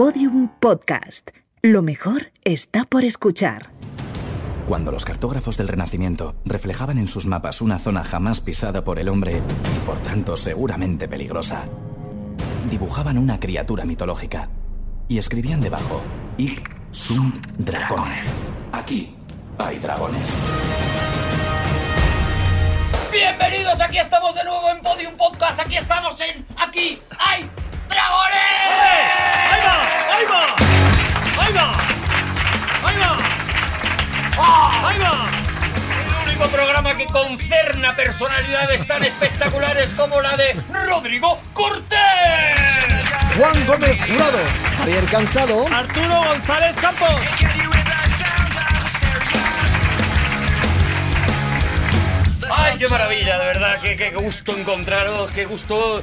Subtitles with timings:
[0.00, 1.28] Podium Podcast.
[1.60, 3.68] Lo mejor está por escuchar.
[4.66, 9.10] Cuando los cartógrafos del Renacimiento reflejaban en sus mapas una zona jamás pisada por el
[9.10, 9.42] hombre
[9.76, 11.66] y por tanto seguramente peligrosa,
[12.70, 14.48] dibujaban una criatura mitológica
[15.06, 16.00] y escribían debajo:
[16.38, 18.24] Ic sunt dragones.
[18.72, 19.14] Aquí
[19.58, 20.34] hay dragones.
[23.12, 27.50] Bienvenidos, aquí estamos de nuevo en Podium Podcast, aquí estamos en Aquí hay
[27.90, 28.40] dragones.
[29.50, 29.76] ¡Ahí va!
[30.14, 30.42] ¡Ahí va!
[31.42, 31.66] ¡Ahí va!
[32.88, 33.18] ¡Ahí va!
[34.38, 34.88] ¡Ah!
[34.88, 35.12] ¡Ahí va!
[36.06, 41.98] El único programa que concerna personalidades tan espectaculares como la de Rodrigo Cortés.
[43.36, 44.38] Juan Gómez Jurado,
[44.78, 47.20] Javier Cansado, Arturo González Campos.
[52.52, 56.02] Ay, qué maravilla, de verdad, qué, qué gusto encontraros, qué gusto.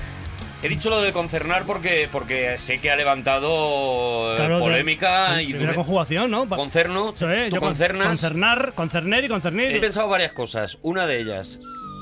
[0.63, 5.43] He dicho lo de concernar porque, porque sé que ha levantado eh, Claro, polémica de-
[5.43, 6.49] y de una conjugación, ¿no?
[6.49, 7.13] Concerno.
[7.15, 8.07] Eso es, ¿Tú yo con- concernas?
[8.07, 9.79] Concernar, concerner y He concernir.
[9.79, 10.79] pensado varias cosas.
[10.81, 11.59] Una de ellas,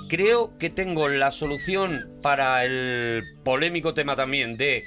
[0.07, 4.85] creo que tengo la solución para el polémico tema también de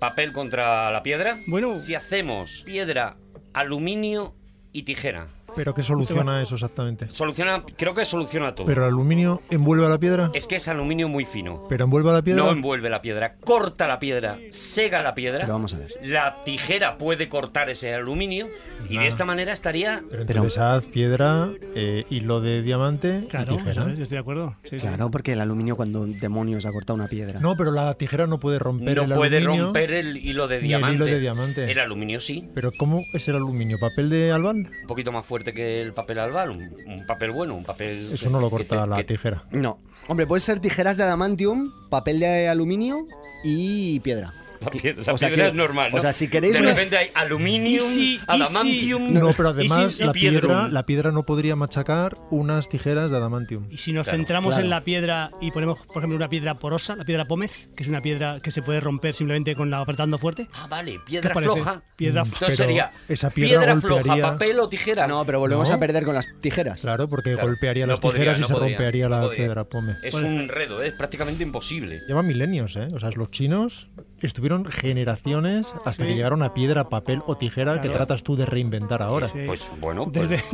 [0.00, 1.38] papel contra la piedra.
[1.46, 1.76] Bueno.
[1.76, 3.16] si hacemos piedra,
[3.54, 4.34] aluminio
[4.72, 5.28] y tijera.
[5.56, 7.08] ¿Pero qué soluciona eso exactamente?
[7.10, 8.66] Soluciona, creo que soluciona todo.
[8.66, 10.30] ¿Pero el aluminio envuelve a la piedra?
[10.34, 11.64] Es que es aluminio muy fino.
[11.68, 12.42] ¿Pero envuelve a la piedra?
[12.44, 15.40] No envuelve la piedra, corta la piedra, sega la piedra.
[15.40, 15.92] Pero vamos a ver.
[16.02, 18.48] La tijera puede cortar ese aluminio
[18.88, 23.56] y de esta manera estaría Pero entonces haz piedra, eh, hilo de diamante Claro, y
[23.58, 23.86] tijera.
[23.94, 24.54] yo estoy de acuerdo.
[24.64, 24.86] Sí, sí.
[24.86, 27.40] Claro, porque el aluminio cuando un demonio se ha cortado una piedra.
[27.40, 29.64] No, pero la tijera no puede romper no el puede aluminio.
[29.66, 30.94] romper el hilo de ni el diamante.
[30.96, 31.70] hilo de diamante.
[31.70, 32.48] El aluminio sí.
[32.54, 33.78] ¿Pero cómo es el aluminio?
[33.80, 34.56] ¿Papel de albal?
[34.56, 38.10] un poquito más fuerte que el papel albal, un, un papel bueno, un papel...
[38.12, 39.42] Eso no lo corta que- la que- tijera.
[39.50, 39.78] No.
[40.08, 43.06] Hombre, puede ser tijeras de adamantium, papel de aluminio
[43.42, 44.32] y piedra.
[44.60, 45.96] La piedra, la O sea piedra que- es normal, ¿no?
[45.98, 49.12] o sea, si queréis De una- repente hay aluminium, Y si- adamantium...
[49.12, 53.66] No, pero además si- la, piedra, la piedra no podría machacar unas tijeras de adamantium.
[53.70, 54.64] Y si nos Claro, centramos claro.
[54.64, 57.88] en la piedra y ponemos, por ejemplo, una piedra porosa, la piedra pómez, que es
[57.88, 60.48] una piedra que se puede romper simplemente con la apretando fuerte.
[60.54, 61.82] Ah, vale, piedra floja.
[61.96, 65.06] Piedra Mm, Entonces sería esa piedra floja, golpearía- papel o tijera.
[65.06, 65.74] No, pero volvemos No.
[65.74, 66.80] a perder con las tijeras.
[66.82, 69.64] Claro, porque Claro, golpearía no las podría, tijeras y se podría, rompería no la piedra
[69.64, 69.96] pome.
[70.02, 72.00] Es un enredo, es prácticamente imposible.
[72.08, 72.88] Llevan milenios, ¿eh?
[72.92, 73.88] O sea, los chinos
[74.20, 76.02] estuvieron generaciones hasta Sí.
[76.02, 79.28] que llegaron a piedra, papel o tijera que tratas tú de reinventar ahora.
[79.28, 79.40] Sí.
[79.46, 80.44] Pues bueno, pues Desde,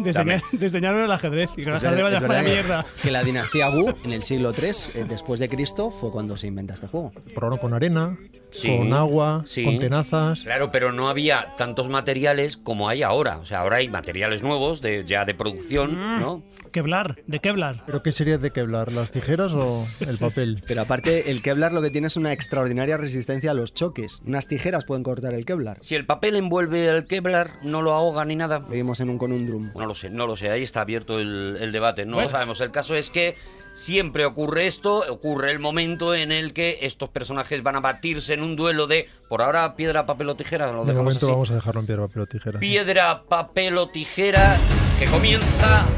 [1.05, 2.87] el ajedrez y que el ajedrez vaya para la mierda.
[2.97, 6.37] que, que la dinastía Wu en el siglo III eh, después de Cristo fue cuando
[6.37, 7.13] se inventa este juego.
[7.35, 8.17] Probaron con arena,
[8.53, 9.65] Sí, con agua, sí.
[9.65, 10.43] con tenazas.
[10.43, 13.39] Claro, pero no había tantos materiales como hay ahora.
[13.39, 16.21] O sea, ahora hay materiales nuevos de, ya de producción, Mm.
[16.21, 16.43] ¿no?
[16.71, 17.83] Kevlar, de Kevlar.
[17.85, 18.93] ¿Pero qué sería de Kevlar?
[18.93, 20.63] ¿Las tijeras o el papel?
[20.67, 24.23] Pero aparte, el Kevlar lo que tiene es una extraordinaria resistencia a los choques.
[24.27, 25.79] Unas tijeras pueden cortar el Kevlar.
[25.83, 28.61] Si el papel envuelve el Kevlar, no lo ahoga ni nada.
[28.61, 29.71] Vivimos en un conundrum.
[29.75, 30.49] No lo sé, no lo sé.
[30.51, 32.07] Ahí está abierto el, el debate.
[32.07, 32.29] No Bueno.
[32.29, 32.61] lo sabemos.
[32.63, 33.35] El caso es que
[33.75, 35.05] siempre ocurre esto.
[35.09, 39.09] Ocurre el momento en el que estos personajes van a batirse en un duelo de,
[39.29, 40.67] por ahora, piedra, papel o tijera.
[40.73, 41.33] Lo De dejamos momento así.
[41.33, 42.59] vamos a dejarlo en piedra, papel o tijera.
[42.61, 44.57] Piedra, papel o tijera,
[44.99, 45.87] que comienza.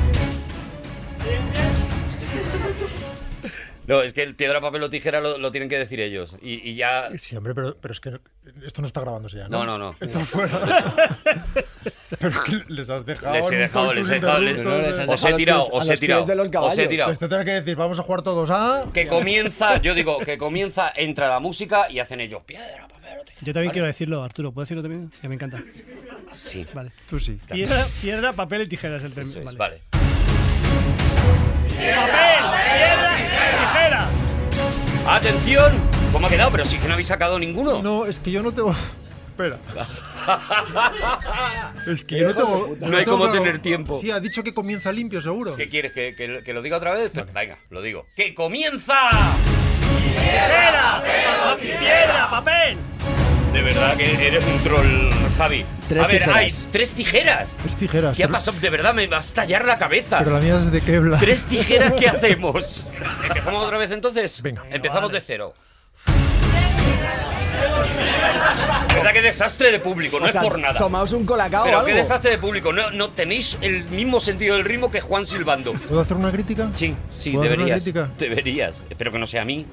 [3.86, 6.36] No, es que el piedra, papel o tijera lo, lo tienen que decir ellos.
[6.40, 7.10] Y, y ya.
[7.18, 8.18] Sí, hombre, pero, pero es que
[8.64, 9.76] esto no está grabándose ya, No, ¿no?
[9.78, 9.96] no, no.
[10.00, 11.18] Esto fuera.
[12.20, 13.34] pero les has dejado.
[13.34, 14.40] Les he dejado, les he dejado.
[14.40, 16.20] les- No, les has Os he tirado, os he tirado.
[16.20, 17.16] pies de los Os he tirado.
[17.16, 18.84] Tengo que decir, vamos a jugar todos a.
[18.92, 23.24] Que comienza, yo digo, que comienza, entra la música y hacen ellos piedra, papel o
[23.24, 23.40] tijera.
[23.46, 23.72] Yo también ¿Vale?
[23.72, 24.52] quiero decirlo, Arturo.
[24.52, 25.10] ¿Puedo decirlo también?
[25.20, 25.62] Que me encanta.
[26.44, 26.90] Sí, Vale.
[27.08, 27.38] Tú sí.
[27.50, 29.38] Piedra, piedra, papel y tijeras el término.
[29.38, 29.58] es, Vale.
[29.58, 29.80] vale.
[31.68, 33.16] Papel, piedra,
[33.60, 34.06] tijera.
[35.06, 35.72] ¡Atención!
[36.12, 36.50] ¿Cómo ha quedado?
[36.52, 37.82] Pero sí que no habéis sacado ninguno.
[37.82, 38.74] No, es que yo no tengo.
[39.36, 39.58] Espera.
[41.88, 42.76] es que yo no tengo.
[42.80, 43.42] No hay tengo cómo claro.
[43.42, 43.96] tener tiempo.
[43.96, 45.56] Sí, ha dicho que comienza limpio, seguro.
[45.56, 45.92] ¿Qué quieres?
[45.92, 47.10] ¿Que, que- que lo diga otra vez?
[47.12, 48.06] Pues venga, lo digo.
[48.14, 48.94] ¡Que comienza!
[49.80, 51.02] Tijera,
[51.60, 52.76] piedra, papel.
[53.52, 55.64] De verdad que eres un troll, Javi.
[55.88, 56.36] Tres a ver, tijeras.
[56.36, 57.56] hay tres tijeras.
[57.68, 58.16] Es tijeras.
[58.16, 58.58] ¿Qué ha pasado?
[58.60, 60.18] De verdad, me va a estallar la cabeza.
[60.18, 61.18] Pero la mía es de Kevlar.
[61.20, 62.86] Tres tijeras, ¿qué hacemos?
[63.28, 64.40] ¿Empezamos otra vez entonces?
[64.42, 64.64] Venga.
[64.70, 65.54] Empezamos de cero.
[68.94, 70.18] ¿Verdad qué desastre de público?
[70.20, 70.78] No O sea, es por nada.
[70.78, 71.86] Tomaos un colacao o Pero algo.
[71.88, 72.72] qué desastre de público.
[72.72, 75.72] No, no tenéis el mismo sentido del ritmo que Juan silbando.
[75.74, 76.68] ¿Puedo hacer una crítica?
[76.74, 77.82] Sí, sí, ¿Puedo hacer una deberías.
[77.84, 78.08] crítica?
[78.18, 78.82] Deberías.
[78.88, 79.66] Espero que no sea a mí.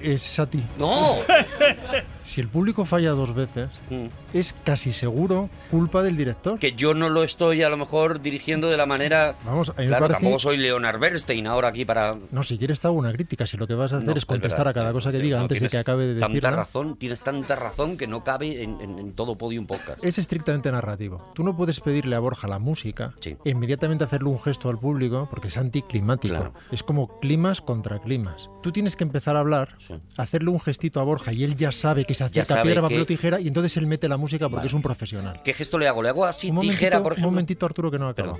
[0.00, 0.62] Es a ti.
[0.78, 1.18] ¡No!
[2.26, 4.06] Si el público falla dos veces, Mm.
[4.34, 6.58] es casi seguro culpa del director.
[6.58, 9.36] Que yo no lo estoy a lo mejor dirigiendo de la manera...
[9.44, 12.16] Vamos, a mí me Claro, parece- tampoco soy Leonard Bernstein ahora aquí para...
[12.32, 14.26] No, si quieres te hago una crítica, si lo que vas a hacer No, es
[14.26, 16.28] contestar verdad, a cada cosa que no, diga no, antes de que acabe de Tanta
[16.34, 16.50] decirla.
[16.50, 20.04] razón, tienes tanta razón que no cabe en, en- en todo Podium Podcast.
[20.04, 21.30] Es estrictamente narrativo.
[21.34, 23.36] Tú no puedes pedirle a Borja la música Sí.
[23.44, 26.34] e inmediatamente hacerle un gesto al público porque es anticlimático.
[26.34, 26.54] Claro.
[26.72, 28.50] Es como climas contra climas.
[28.64, 29.94] Tú tienes que empezar a hablar, Sí.
[30.18, 33.06] hacerle un gestito a Borja y él ya sabe que se acerca piedra, papel o
[33.06, 34.68] tijera y entonces él mete la música porque Vale.
[34.68, 35.40] es un profesional.
[35.44, 36.02] ¿Qué gesto le hago?
[36.02, 37.30] ¿Le hago así, un tijera, por un ejemplo?
[37.30, 38.36] momentito, Arturo, que no acaba.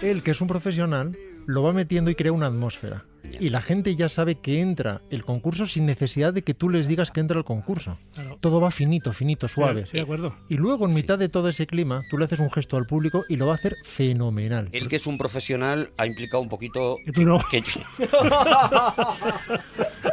[0.00, 1.16] Él, que es un profesional,
[1.46, 3.04] lo va metiendo y crea una atmósfera.
[3.40, 6.86] Y la gente ya sabe que entra el concurso sin necesidad de que tú les
[6.86, 7.98] digas que entra el concurso.
[8.14, 8.36] Claro.
[8.40, 9.86] Todo va finito, finito, suave.
[9.86, 10.34] Sí, de acuerdo.
[10.48, 13.24] Y luego, en mitad de todo ese clima, tú le haces un gesto al público
[13.28, 14.68] y lo va a hacer fenomenal.
[14.72, 16.96] Él que es un profesional ha implicado un poquito...
[17.04, 17.38] Que tú no.
[17.50, 17.58] Que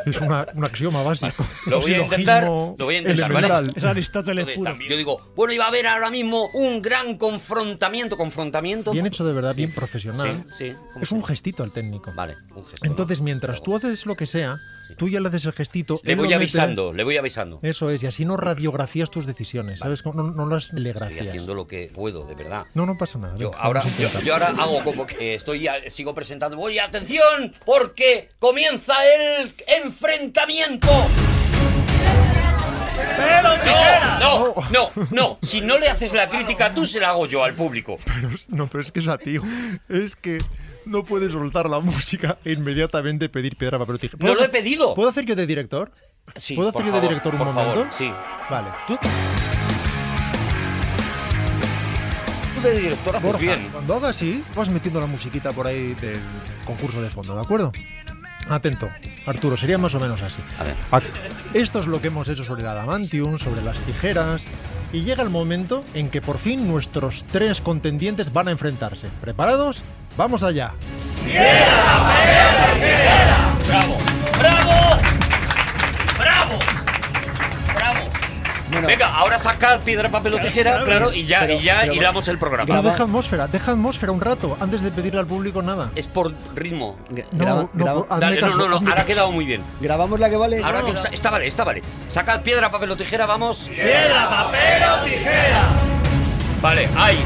[0.06, 1.46] Es una- un axioma básico.
[1.66, 3.72] Lo voy a intentar, lo voy a intentar.
[3.76, 4.70] Es Aristóteles Entonces, puro.
[4.70, 8.92] también Yo digo, bueno, iba a haber ahora mismo un gran confrontamiento, confrontamiento.
[8.92, 9.58] Bien hecho de verdad, Sí.
[9.58, 10.46] bien profesional.
[10.52, 10.74] Sí, sí.
[10.94, 12.12] ¿cómo Es un gestito al técnico.
[12.16, 12.86] Vale, un gesto.
[13.04, 14.60] Entonces, mientras tú haces lo que sea,
[14.98, 16.02] tú ya le haces el gestito.
[16.04, 17.60] Le voy mete- avisando, le voy avisando.
[17.64, 20.04] Eso es, y así no radiografías tus decisiones, ¿sabes?
[20.06, 21.28] No, no las Estoy telegrafías.
[21.28, 22.66] haciendo lo que puedo, de verdad.
[22.74, 23.38] No, no pasa nada.
[23.38, 26.58] Yo venga, ahora, yo, yo hago como que estoy, sigo presentando.
[26.58, 29.54] Voy, atención, porque comienza el
[29.84, 30.88] enfrentamiento.
[34.20, 35.38] No, no, no, no.
[35.42, 37.98] Si no le haces la crítica, tú se la hago yo al público.
[38.06, 39.38] Pero es- no, pero es que es a ti.
[39.88, 40.40] Es que
[40.90, 44.26] no puedes soltar la música e inmediatamente pedir piedra, papel o tijera.
[44.26, 44.94] No lo he pedido.
[44.94, 45.92] ¿Puedo hacer yo de director?
[46.36, 47.74] Sí, ¿Puedo hacer yo de director un por momento?
[47.74, 48.12] favor, sí.
[48.50, 48.70] Vale.
[48.88, 48.98] Tú,
[52.56, 53.70] tú de director haces Borja, bien.
[53.72, 56.20] cuando hagas así, vas metiendo la musiquita por ahí del
[56.66, 57.72] concurso de fondo, ¿de acuerdo?
[58.50, 58.90] Atento,
[59.28, 60.42] Arturo, sería más o menos así.
[60.60, 60.76] A ver.
[61.54, 64.44] Esto es lo que hemos hecho sobre el adamantium, sobre las tijeras.
[64.92, 69.08] Y llega el momento en que por fin nuestros tres contendientes van a enfrentarse.
[69.22, 69.84] ¿Preparados?
[70.20, 70.74] ¡Vamos allá!
[73.70, 73.98] ¡Bravo!
[74.38, 74.76] ¡Bravo!
[76.18, 76.60] ¡Bravo!
[77.74, 78.00] ¡Bravo!
[78.70, 78.88] Bueno.
[78.88, 82.28] Venga, ahora saca piedra, papel o tijera, claro, y ya, Pero- y ya pero- hilamos
[82.28, 82.66] el programa.
[82.68, 85.90] Pero Graba- deja atmósfera, deja atmósfera un rato antes de pedirle al público nada.
[85.96, 86.98] Es por ritmo.
[87.10, 89.64] No, graba- no, graba- Dale, no, caso, no, no, ahora ha quedado muy bien.
[89.80, 90.62] ¿Grabamos la que vale?
[90.62, 90.98] Ahora que No.
[90.98, 91.82] está, esta vale, esta vale.
[92.10, 93.70] Saca piedra, papel o tijera, vamos.
[93.74, 95.62] ¡Piedra, papel o tijera!
[96.62, 97.18] Vale, hay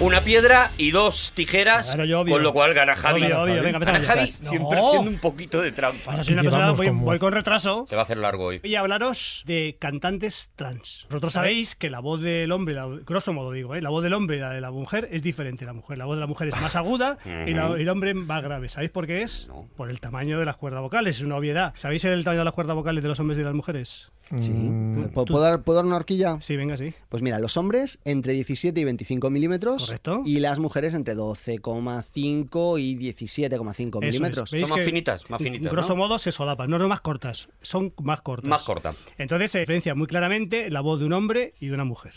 [0.00, 2.34] una piedra y dos tijeras, Claro, yo obvio.
[2.34, 3.24] con lo cual gana Javi.
[3.24, 4.00] Obvio, obvio, venga, Gana.
[4.00, 4.88] Javi siempre No.
[4.88, 6.04] haciendo un poquito de trampa.
[6.04, 7.84] Pasa, soy una Llevamos persona, voy, como- voy con retraso.
[7.88, 8.60] Se va a hacer largo hoy.
[8.60, 11.04] Voy a hablaros de cantantes trans.
[11.10, 13.82] Vosotros sabéis que la voz del hombre, la, grosso modo digo, ¿eh?
[13.82, 15.64] la voz del hombre y la de la mujer es diferente.
[15.64, 18.14] La mujer, la voz de la mujer es más aguda y, la- y el hombre
[18.14, 18.68] más grave.
[18.68, 19.48] ¿Sabéis por qué es?
[19.48, 19.68] No.
[19.76, 21.16] Por el tamaño de las cuerdas vocales.
[21.16, 21.72] Es una obviedad.
[21.76, 24.10] ¿Sabéis el tamaño de las cuerdas vocales de los hombres y de las mujeres?
[24.38, 24.50] Sí.
[24.52, 26.38] Mm, ¿Puedo, puedo dar, ¿Puedo dar una horquilla?
[26.40, 26.92] Sí, venga, sí.
[27.08, 29.87] Pues mira, los hombres entre 17 y 25 milímetros.
[29.88, 30.22] Correcto.
[30.24, 34.04] Y las mujeres entre 12,5 y 17,5 Eso es.
[34.04, 34.50] milímetros.
[34.50, 35.96] ¿Veis Son más finitas, más finitas, Grosso ¿no?
[35.96, 38.48] modo se solapan, no son más cortas, son más cortas.
[38.48, 38.94] Más corta.
[39.16, 42.14] Entonces se diferencia muy claramente la voz de un hombre y de una mujer.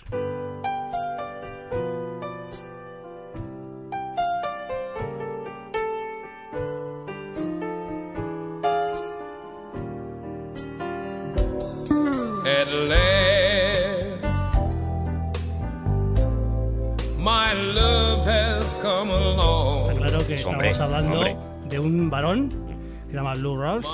[17.71, 18.59] Está
[19.95, 21.37] claro que estamos hablando hombre.
[21.69, 23.87] de un varón que se llama Lou Rawls,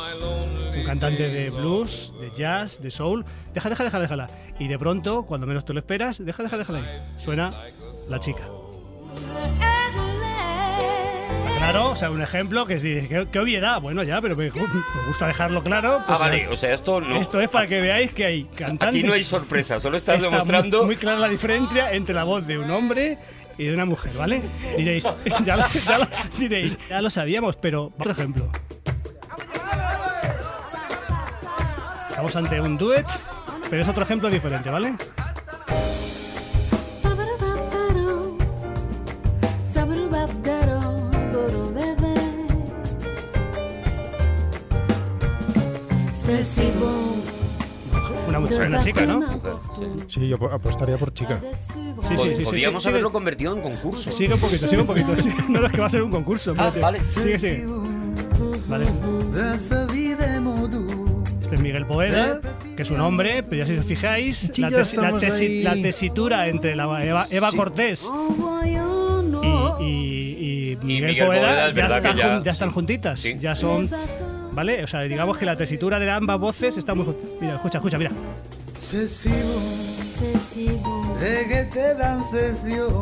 [0.76, 3.26] un cantante de blues, de jazz, de soul.
[3.54, 4.28] Deja, deja, deja, déjala.
[4.60, 7.02] Y de pronto, cuando menos te lo esperas, deja, deja, déjala ahí.
[7.18, 7.50] Suena
[8.10, 8.44] la chica.
[11.58, 13.82] Claro, o sea, un ejemplo que sí, qué, qué obviedad.
[13.82, 15.98] Bueno, ya, pero me, me gusta dejarlo claro.
[16.00, 17.18] Ah, pues, vale, o sea, esto no.
[17.18, 19.00] Esto es para que veáis que hay cantantes.
[19.00, 20.78] Aquí no hay sorpresa, solo estás Está demostrando.
[20.80, 23.18] Muy, muy clara la diferencia entre la voz de un hombre
[23.58, 24.42] y de una mujer, ¿vale?
[24.78, 25.04] Diréis,
[25.46, 25.64] ya lo,
[26.38, 28.50] diréis, ya lo sabíamos, pero por ejemplo.
[32.10, 33.08] Estamos ante un duet,
[33.70, 34.96] pero es otro ejemplo diferente, ¿vale?
[48.38, 49.24] Una mujer, una chica, ¿no?
[50.08, 51.42] Sí, yo apostaría por chica.
[51.54, 54.12] Sí, Pod- sí, sí, sí, Podríamos sí, haberlo sigue- convertido en concurso.
[54.12, 55.08] Sigue un poquito, sigue un poquito.
[55.50, 56.54] No, no, es que va a ser un concurso.
[56.58, 57.04] Ah, vale.
[57.04, 57.66] Sigue, sigue.
[58.68, 58.86] Vale.
[61.42, 62.40] Este es Miguel Poveda,
[62.76, 65.24] que es un hombre, pero ya si os fijáis, Sí, la, ya tesi- la estamos
[65.24, 65.64] tesi- ahí.
[65.64, 68.08] la tesitura entre la Eva, Eva Cortés
[69.80, 73.36] y, y- y Miguel, Miguel es ya, que ya- están juntitas, Sí.
[73.40, 73.90] ya son,
[74.58, 74.84] ¿vale?
[74.84, 77.06] O sea, digamos que la tesitura de ambas voces está muy.
[77.40, 78.10] Mira, escucha, escucha, mira.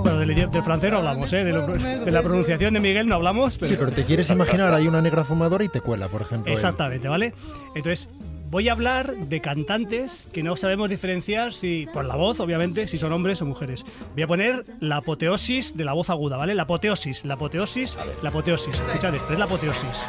[0.04, 1.46] Bueno, del, francés no hablamos, ¿eh?
[1.46, 3.72] De, lo- de la pronunciación de Miguel no hablamos, pero...
[3.72, 6.52] Sí, pero te quieres imaginar, hay una negra fumadora y te cuela, por ejemplo.
[6.52, 7.34] Exactamente, ¿vale?
[7.74, 8.10] Entonces,
[8.50, 12.98] voy a hablar de cantantes que no sabemos diferenciar si, por la voz, obviamente, si
[12.98, 13.86] son hombres o mujeres.
[14.14, 16.56] Voy a poner la apoteosis de la voz aguda, ¿vale?
[16.56, 18.76] La apoteosis, la apoteosis, la apoteosis.
[18.76, 20.06] Escuchad esto, es la apoteosis.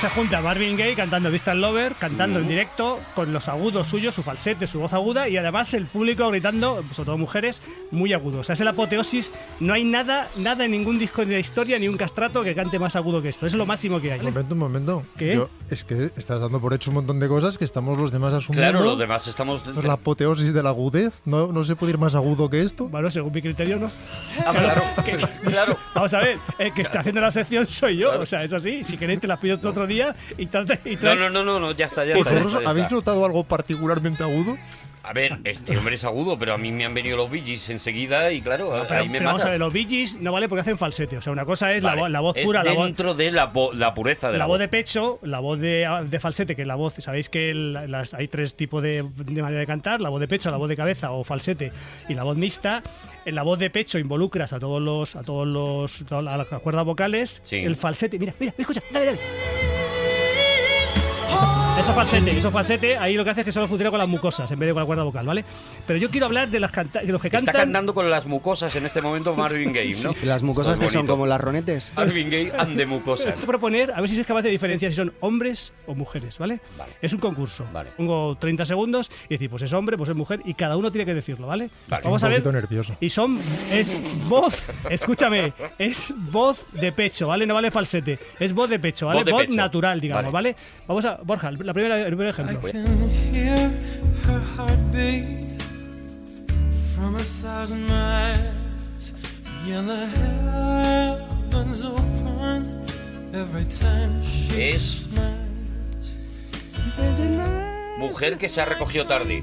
[0.00, 4.22] Se junta Marvin Gaye cantando Distant Lover, cantando en directo con los agudos suyos, su
[4.22, 8.40] falsete, su voz aguda y además el público gritando, sobre todo mujeres, muy agudos.
[8.40, 9.32] O sea, es la apoteosis.
[9.58, 12.78] No hay nada, nada en ningún disco de la historia ni un castrato que cante
[12.78, 13.46] más agudo que esto.
[13.46, 14.20] Es lo máximo que hay.
[14.20, 15.02] Un momento, un momento.
[15.16, 15.34] ¿Qué?
[15.34, 18.32] Yo- es que estás dando por hecho un montón de cosas que estamos los demás
[18.32, 18.70] asumiendo.
[18.70, 19.66] Claro, los demás estamos.
[19.66, 21.12] Esto es la apoteosis de la agudez.
[21.24, 22.86] No, no se puede ir más agudo que esto.
[22.88, 23.90] Bueno, según mi criterio, no.
[24.46, 24.82] Ah, claro,
[25.44, 25.76] claro.
[25.94, 28.20] Vamos a ver, el que está haciendo la sección soy yo.
[28.20, 28.84] O sea, es así.
[28.84, 30.78] Si queréis, te las pido otro día y trate.
[30.84, 32.24] Y No, traes- no, no, no, no, ya está, ya está.
[32.24, 32.94] ya ¿Vosotros está, ya habéis está.
[32.96, 34.56] notado algo particularmente agudo?
[35.04, 38.30] A ver, este hombre es agudo, pero a mí me han venido los Bee enseguida
[38.30, 39.52] y claro, Pero, ahí me pero vamos a matas.
[39.52, 41.16] ver, los Bee no vale porque hacen falsete.
[41.16, 43.14] O sea, una cosa es la, Vale, vo- la voz es pura, la voz, dentro
[43.14, 46.54] de la, la pureza de la, la voz de pecho, la voz de, de falsete,
[46.54, 49.66] que es la voz, sabéis que el- las- hay tres tipos de, de manera de
[49.66, 51.72] cantar, la voz de pecho, la voz de cabeza o falsete
[52.10, 52.82] y la voz mixta.
[53.24, 56.84] En la voz de pecho involucras a todos los, a todos los, a las cuerdas
[56.84, 57.40] vocales.
[57.44, 57.56] Sí.
[57.56, 59.18] El falsete, mira, mira, escucha, dale, dale.
[61.78, 64.50] Eso falsete, eso falsete, ahí lo que hace es que solo funciona con las mucosas
[64.50, 65.44] en vez de con la cuerda vocal, ¿vale?
[65.86, 67.54] Pero yo quiero hablar de las canta- de los que Está cantan.
[67.54, 70.14] cantando con las mucosas en este momento Marvin Gaye, ¿no?
[70.24, 71.92] Las mucosas que son como las ronetes.
[71.96, 73.32] Marvin Gaye and the mucosas.
[73.34, 76.60] Quiero proponer, a ver si sois capaz de diferenciar si son hombres o mujeres, ¿vale?
[76.76, 76.92] Vale.
[77.00, 77.64] Es un concurso.
[77.72, 77.90] Vale.
[77.96, 81.06] Pongo 30 segundos y decir, pues es hombre, pues es mujer, y cada uno tiene
[81.06, 81.70] que decirlo, ¿vale?
[81.88, 82.02] Vale.
[82.04, 82.42] Vamos a un ver.
[82.42, 82.96] poquito nervioso.
[83.00, 83.38] Y son.
[83.72, 83.96] Es
[84.28, 84.66] voz.
[84.90, 85.52] Escúchame.
[85.78, 87.46] Es voz de pecho, ¿vale?
[87.46, 88.18] No vale falsete.
[88.40, 89.22] Es voz de pecho, ¿vale?
[89.22, 89.56] Voz Voz pecho.
[89.56, 90.54] natural, digamos, Vale.
[90.54, 90.56] ¿vale?
[90.88, 91.18] Vamos a.
[91.22, 92.60] Borja, la primera, el primer ejemplo.
[92.70, 93.70] can hear
[94.24, 95.52] her heartbeat
[96.94, 99.12] from a thousand miles.
[99.70, 100.06] And the
[101.52, 102.86] heavens open
[103.34, 105.08] every time she Es
[107.98, 109.42] mujer que se ha recogido tarde.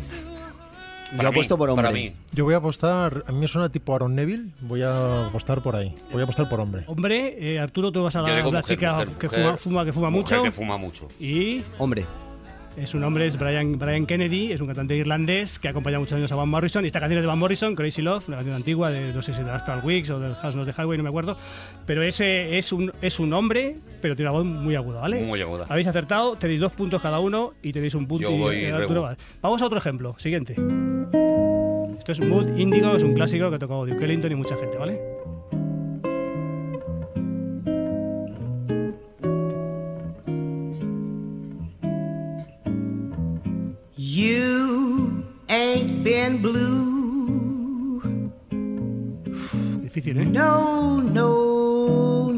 [1.11, 1.83] Yo Para apuesto mí, por hombre.
[1.85, 2.11] Para mí.
[2.33, 5.75] Yo voy a apostar, a mí me suena tipo Aaron Neville, voy a apostar por
[5.75, 5.93] ahí.
[6.11, 6.83] Voy a apostar por hombre.
[6.87, 9.57] Hombre, eh, Arturo, tú vas a Yo la, la mujer, chica mujer, que, mujer.
[9.57, 10.43] fuma, fuma- que fuma Mujer mucho.
[10.43, 11.07] que fuma mucho.
[11.19, 12.05] Y Hombre.
[12.77, 16.17] Es un hombre, es Brian, Brian Kennedy, es un cantante irlandés que ha acompañado muchos
[16.17, 16.83] años a Van Morrison.
[16.83, 19.33] Y esta canción es de Van Morrison, Crazy Love, una canción antigua, de, no sé
[19.33, 21.37] si de Astral Weeks o del House of the Highway, no me acuerdo.
[21.85, 25.21] Pero ese es un, es un hombre, pero tiene una voz muy aguda, ¿vale?
[25.21, 25.65] Muy aguda.
[25.69, 28.29] Habéis acertado, tenéis dos puntos cada uno y tenéis un punto.
[28.29, 28.77] Yo y, voy regu.
[28.77, 29.17] Arturo va.
[29.41, 30.55] Vamos a otro ejemplo, siguiente.
[31.97, 34.77] Esto es Mood Indigo, es un clásico que ha tocado Duke Ellington y mucha gente,
[34.77, 35.14] ¿vale?
[44.15, 47.99] You ain't been blue.
[49.83, 50.23] Difícil, ¿eh?
[50.23, 52.34] No, no, no.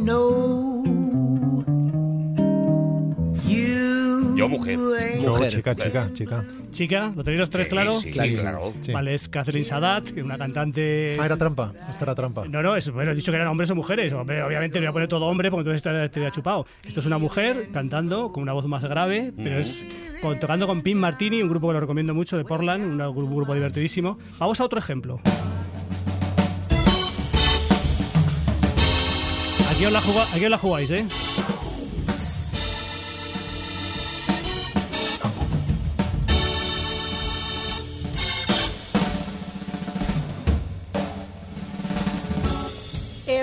[4.47, 4.77] Yo, mujer.
[4.77, 5.51] ain't Yo, Mujer.
[5.51, 6.43] chica, chica, chica.
[6.71, 8.01] Chica, ¿lo tenéis los tres Sí, claros?
[8.03, 8.73] sí, claro.
[8.81, 8.91] Sí.
[8.91, 11.17] Vale, es Catherine Sadat, que es una cantante.
[11.19, 11.73] Ah, era trampa.
[11.89, 12.45] Esta era trampa.
[12.47, 14.11] No, no, es, bueno, he dicho que eran hombres o mujeres.
[14.13, 16.65] Hombre, obviamente no voy a poner todo hombre porque entonces estaría, chupado.
[16.85, 19.83] Esto es una mujer cantando con una voz más grave, pero es
[20.21, 23.35] con- tocando con Pim Martini, un grupo que lo recomiendo mucho de Portland, un gru-
[23.35, 24.17] grupo divertidísimo.
[24.39, 25.19] Vamos a otro ejemplo.
[29.71, 31.05] Aquí os la, aquí os la jugáis, ¿eh?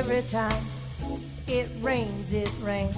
[0.04, 0.66] Every time
[1.48, 2.94] it rains, it rains.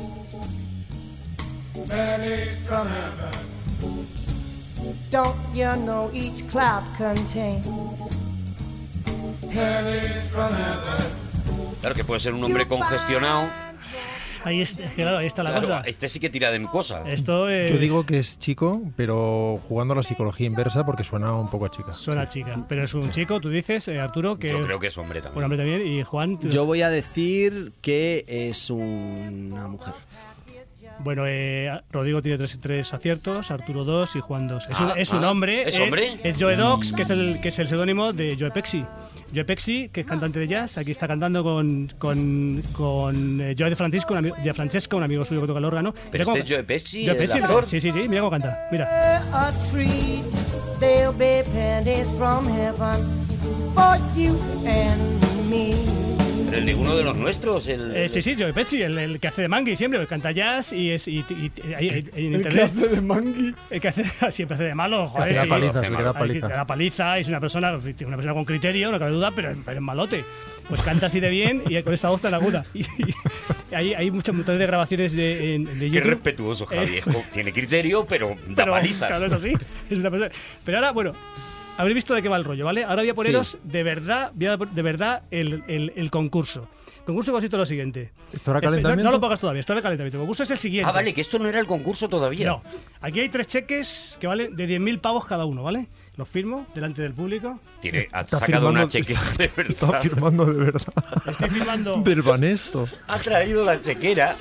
[1.88, 4.06] Pennies from heaven.
[5.12, 7.64] Don't you know each cloud contains
[9.52, 11.06] pennies from heaven?
[11.80, 13.65] Claro que puede ser un hombre congestionado.
[14.46, 15.80] Ahí está, es claro, ahí está la Claro, cosa.
[15.86, 17.02] este sí que tira de mucosa.
[17.08, 21.34] Esto eh, Yo digo que es chico, pero jugando a la psicología inversa porque suena
[21.34, 21.92] un poco a chica.
[21.92, 24.96] suena chica, pero es un chico, tú dices, eh, Arturo, que Yo creo que es
[24.98, 25.38] hombre también.
[25.38, 29.94] un hombre también, y Juan, Yo voy a decir que es una mujer.
[31.00, 34.66] Bueno, eh, Rodrigo tiene tres, tres aciertos, Arturo dos y Juan dos.
[34.70, 35.68] Es, Ah, un, es un ah, hombre.
[35.68, 36.18] ¿es hombre?
[36.22, 38.82] Es Joe Dox, que es el que es el seudónimo de Joe Pexi.
[39.34, 43.68] Joe Pexi, que es cantante de jazz, aquí está cantando con, con, con eh, Joe
[43.70, 45.94] de Francisco, un de Francesco, un amigo suyo que toca el órgano.
[46.10, 47.66] Pero cómo- este es Joe Pesci, Joe el Pesci, actor.
[47.66, 48.68] sí, sí, sí, mira cómo canta.
[48.70, 49.22] Mira.
[49.32, 50.24] A treat,
[50.80, 53.04] there'll be pennies from heaven
[53.74, 55.95] for you and me.
[56.56, 57.66] El de uno de los nuestros.
[57.68, 60.32] El, Eh, sí, sí, Joe Pesci, el, el que hace de Mangi siempre, el canta
[60.32, 62.62] jazz y es y, y- en El que internet.
[62.64, 63.54] hace de Mangi.
[63.70, 65.28] El que hace, siempre hace de malo, joder.
[65.28, 65.48] Que da sí.
[65.48, 66.60] que da.
[66.60, 69.82] Que paliza, es una persona, una persona con criterio, no cabe duda, pero, pero es
[69.82, 70.24] malote.
[70.68, 72.64] Pues canta así de bien y con esa voz tan aguda.
[72.74, 72.80] Y,
[73.70, 76.96] y hay, hay muchos montones de grabaciones de, en- de Qué respetuoso, Javi.
[76.98, 79.08] Eh, Tiene criterio, pero da pero, palizas.
[79.08, 79.52] Claro, eso sí.
[79.90, 80.30] es una persona-
[80.64, 81.12] Pero ahora, bueno,
[81.76, 82.84] habréis visto de qué va el rollo, ¿vale?
[82.84, 86.68] Ahora voy a poneros de verdad, voy a- de verdad el, el- el concurso.
[86.98, 88.10] El concurso consiste en lo siguiente.
[88.32, 89.04] ¿Esto era Espe- no- calentamiento?
[89.04, 90.16] No, lo pongas todavía, esto era calentamiento.
[90.16, 90.88] El concurso es el siguiente.
[90.90, 92.46] Ah, vale, que esto no era el concurso todavía.
[92.46, 92.62] No,
[93.00, 95.86] aquí hay tres cheques que valen de 10.000 pavos cada uno, ¿vale?
[96.16, 97.60] Los firmo delante del público.
[97.80, 99.70] Tiene, ha Está sacado una firmando- chequera de verdad.
[99.70, 100.94] Está firmando de verdad.
[101.26, 101.96] Estoy firmando.
[102.04, 102.88] Del Banesto.
[103.06, 104.36] Ha traído la chequera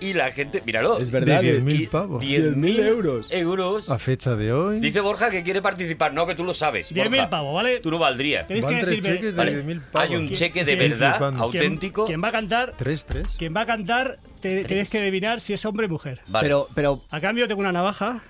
[0.00, 0.62] y la gente.
[0.64, 0.98] Míralo.
[0.98, 1.40] Es verdad.
[1.42, 2.22] De de- 10.000 Y- pavos.
[2.24, 3.28] 10.000 euros.
[3.30, 3.90] euros.
[3.90, 4.80] A fecha de hoy.
[4.80, 6.12] Dice Borja que quiere participar.
[6.14, 6.92] No, que tú lo sabes.
[6.92, 7.30] 10.000 Borja.
[7.30, 7.80] pavos, ¿vale?
[7.80, 8.48] Tú no valdrías.
[8.48, 9.50] Tenéis Van que tres decirme- cheques de Vale.
[9.52, 10.08] 10.000 pavos.
[10.08, 11.50] Hay un ¿Quién- cheque de quién- verdad flipando.
[11.50, 12.06] ¿Quién- auténtico.
[12.06, 13.26] Quien va a cantar, Tres, tres.
[13.38, 16.20] quien va a cantar, te, tienes que adivinar si es hombre o mujer.
[16.28, 16.44] Vale.
[16.46, 18.22] Pero, pero A cambio tengo una navaja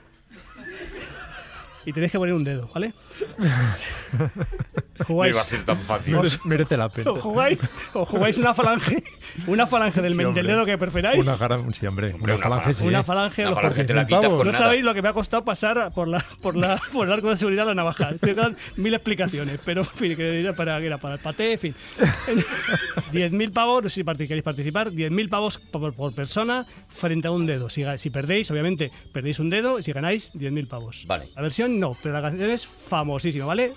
[1.86, 2.92] y tenéis que poner un dedo, ¿vale?
[4.98, 6.14] no jugáis, iba a ser tan fácil.
[6.16, 7.10] Merece, merece la pena.
[7.10, 7.58] o jugáis,
[7.94, 9.02] o jugáis una falange,
[9.46, 11.20] una falange del, Sí, del dedo que preferáis.
[11.20, 11.72] Una gran.
[11.72, 12.12] Sí, hombre.
[12.14, 12.86] Hombre, Una una falange, sí.
[12.86, 14.52] Una falange, La los falange te la 10.000 quitas No nada.
[14.52, 17.36] sabéis lo que me ha costado pasar por la por la por el arco de
[17.36, 18.10] seguridad la navaja.
[18.10, 21.58] Estoy dando mil explicaciones, pero en fin, que era para, era para el paté, en
[21.58, 21.74] fin.
[23.12, 27.68] 10.000 pavos, no si queréis participar, 10.000 pavos por, por persona frente a un dedo.
[27.68, 31.04] Si, si perdéis, obviamente, perdéis un dedo y si ganáis, 10.000 pavos.
[31.06, 31.28] Vale.
[31.34, 32.66] La versión no, pero la canción es
[33.10, 33.72] famosísima, ¿vale?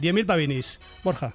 [0.00, 0.78] 10.000 pavinis.
[1.02, 1.32] Borja.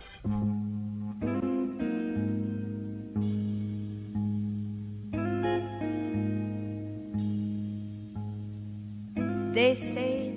[9.53, 10.35] They say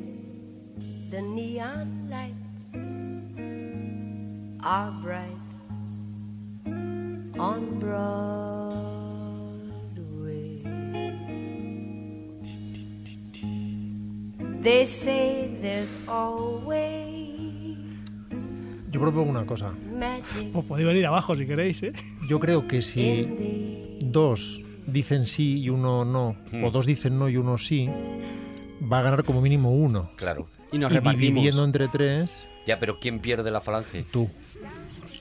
[1.11, 2.75] the neon lights
[4.63, 5.47] are bright
[7.39, 8.46] on Broadway.
[14.67, 17.77] They say there's always
[18.91, 19.71] Yo propongo una cosa.
[19.95, 21.93] magic Os podéis venir abajo si queréis, ¿eh?
[22.29, 26.65] Yo creo que si the dos dicen sí y uno no, Hmm.
[26.65, 27.89] o dos dicen no y uno sí,
[28.91, 30.11] va a ganar como mínimo uno.
[30.17, 30.49] Claro.
[30.73, 31.21] y nos y repartimos.
[31.35, 34.05] dividiendo entre tres, Ya, pero ¿quién pierde la falange?
[34.11, 34.29] tú.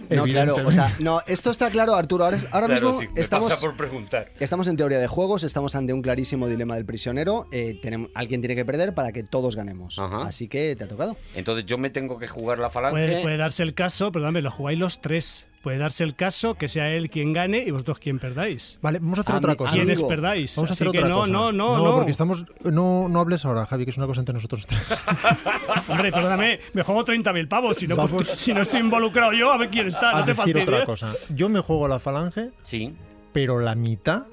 [0.09, 2.23] No, claro, o sea, no, esto está claro, Arturo.
[2.25, 4.31] Ahora, ahora Claro, mismo sí, me estamos, pasa por preguntar.
[4.39, 7.45] estamos en teoría de juegos, estamos ante un clarísimo dilema del prisionero.
[7.51, 9.97] eh, tenemos, alguien tiene que perder para que todos ganemos.
[9.99, 10.25] Ajá.
[10.27, 11.17] Así que te ha tocado.
[11.35, 12.93] Entonces yo me tengo que jugar la falange.
[12.93, 15.47] Puede, puede darse el caso, perdóname, lo jugáis los tres.
[15.65, 18.77] Puede darse el caso que sea él quien gane y vosotros quien perdáis.
[18.83, 19.71] Vale, vamos a hacer otra cosa.
[19.71, 19.83] amigo.
[19.85, 20.55] Quienes perdáis.
[20.55, 21.31] Vamos a Así hacer que otra no, cosa.
[21.31, 21.93] no, no, no.
[21.95, 22.45] porque estamos.
[22.63, 24.79] No, no hables ahora, Javi, que es una cosa entre nosotros tres.
[25.89, 27.77] Hombre, perdóname, me juego 30.000 pavos.
[27.77, 30.11] Si no, pues, si no estoy involucrado yo, a ver quién está.
[30.11, 30.85] a No te decir otra fastidies.
[30.85, 31.13] cosa.
[31.33, 32.93] Yo me juego la falange, Sí.
[33.33, 34.25] pero la mitad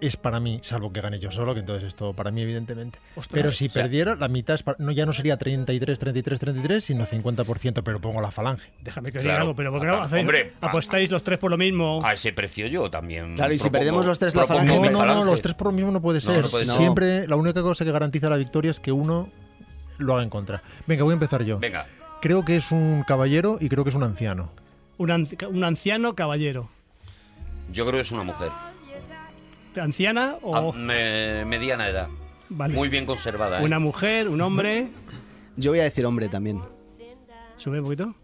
[0.00, 2.98] es para mí, salvo que gane yo solo, que entonces esto para mí, evidentemente.
[3.16, 5.98] Ostras, pero si o sea- perdiera, la mitad es para- no, ya no sería 33,
[5.98, 8.70] 33, 33, sino 50%, pero pongo la falange.
[8.82, 9.34] Déjame que os Claro.
[9.36, 10.20] diga algo, pero ¿por qué no hacéis?
[10.20, 12.00] hombre, a- apostáis los tres por lo mismo.
[12.04, 13.34] A ese precio yo también.
[13.36, 15.68] Claro, y si propongo- perdemos los tres la falange, No, no, no, los tres por
[15.68, 16.42] lo mismo no puede ser.
[16.42, 16.74] no puede ser.
[16.76, 19.30] Siempre, la única cosa que garantiza la victoria es que uno
[19.98, 20.62] lo haga en contra.
[20.86, 21.58] Venga, voy a empezar yo.
[21.58, 21.86] Venga,
[22.20, 24.50] Creo que es un caballero y creo que es un anciano.
[24.98, 26.68] Un, anci- un anciano caballero.
[27.72, 28.50] yo creo que es una mujer.
[29.80, 30.56] ¿Anciana o.?
[30.56, 32.08] A- me- mediana edad.
[32.48, 32.74] vale.
[32.74, 33.60] Muy bien conservada.
[33.60, 33.64] ¿eh?
[33.64, 34.88] Una mujer, un hombre.
[35.56, 36.60] Yo voy a decir hombre también.
[37.56, 38.14] Sube un poquito.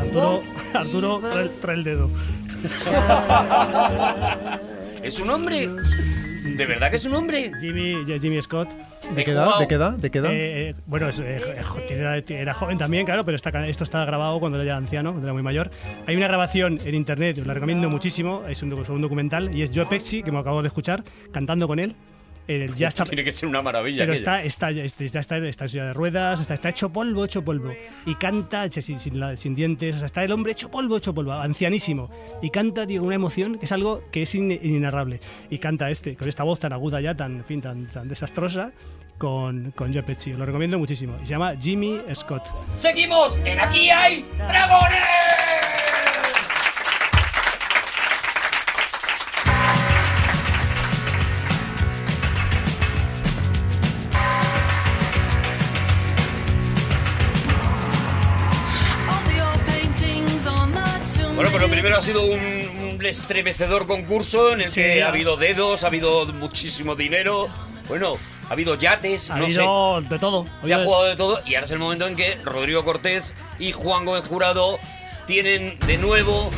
[0.00, 0.42] Arturo,
[0.74, 2.10] Arturo, trae, el- trae el dedo.
[5.02, 5.68] ¿Es un hombre?
[6.44, 7.50] ¿De verdad que es un hombre?
[7.60, 8.68] Jimmy, Jimmy Scott.
[9.14, 9.58] ¿De He qué edad?
[9.58, 9.92] ¿De qué edad?
[9.92, 10.32] ¿De qué edad?
[10.32, 13.84] Eh, eh, bueno, es, eh, eh, jo- era, era joven también, claro, pero está, esto
[13.84, 15.70] está grabado cuando era ya anciano, cuando era muy mayor.
[16.06, 19.70] Hay una grabación en internet, os la recomiendo muchísimo, es un, un documental, y es
[19.74, 21.02] Joe Pesci, que me acabo de escuchar,
[21.32, 21.96] cantando con él.
[22.46, 24.02] Eh, ya está, Tiene que ser una maravilla.
[24.02, 26.90] pero está, está, ya está, ya está, está en silla de ruedas, está, está hecho
[26.90, 27.72] polvo, hecho polvo.
[28.06, 31.14] Y canta sin, sin, la- sin dientes, o sea, está el hombre hecho polvo, hecho
[31.14, 32.10] polvo, ancianísimo.
[32.42, 35.20] Y canta, tío, una emoción que es algo que es in- inenarrable.
[35.50, 38.72] Y canta este, con esta voz tan aguda ya, tan, en fin, tan, tan desastrosa,
[39.16, 40.32] con, con Joe Pesci.
[40.34, 41.16] Lo recomiendo muchísimo.
[41.22, 42.42] Y se llama Jimmy Scott.
[42.74, 43.38] ¡Seguimos!
[43.44, 44.98] ¡En Aquí hay dragones!
[61.84, 66.24] Primero ha sido un, un estremecedor concurso en el que ha habido dedos, ha habido
[66.32, 67.50] muchísimo dinero,
[67.88, 68.16] bueno,
[68.48, 69.56] ha habido yates, Ha no sé.
[69.60, 70.46] habido de todo.
[70.64, 73.72] Se ha jugado de todo y ahora es el momento en que Rodrigo Cortés y
[73.72, 74.78] Juan Gómez Jurado
[75.26, 76.48] tienen de nuevo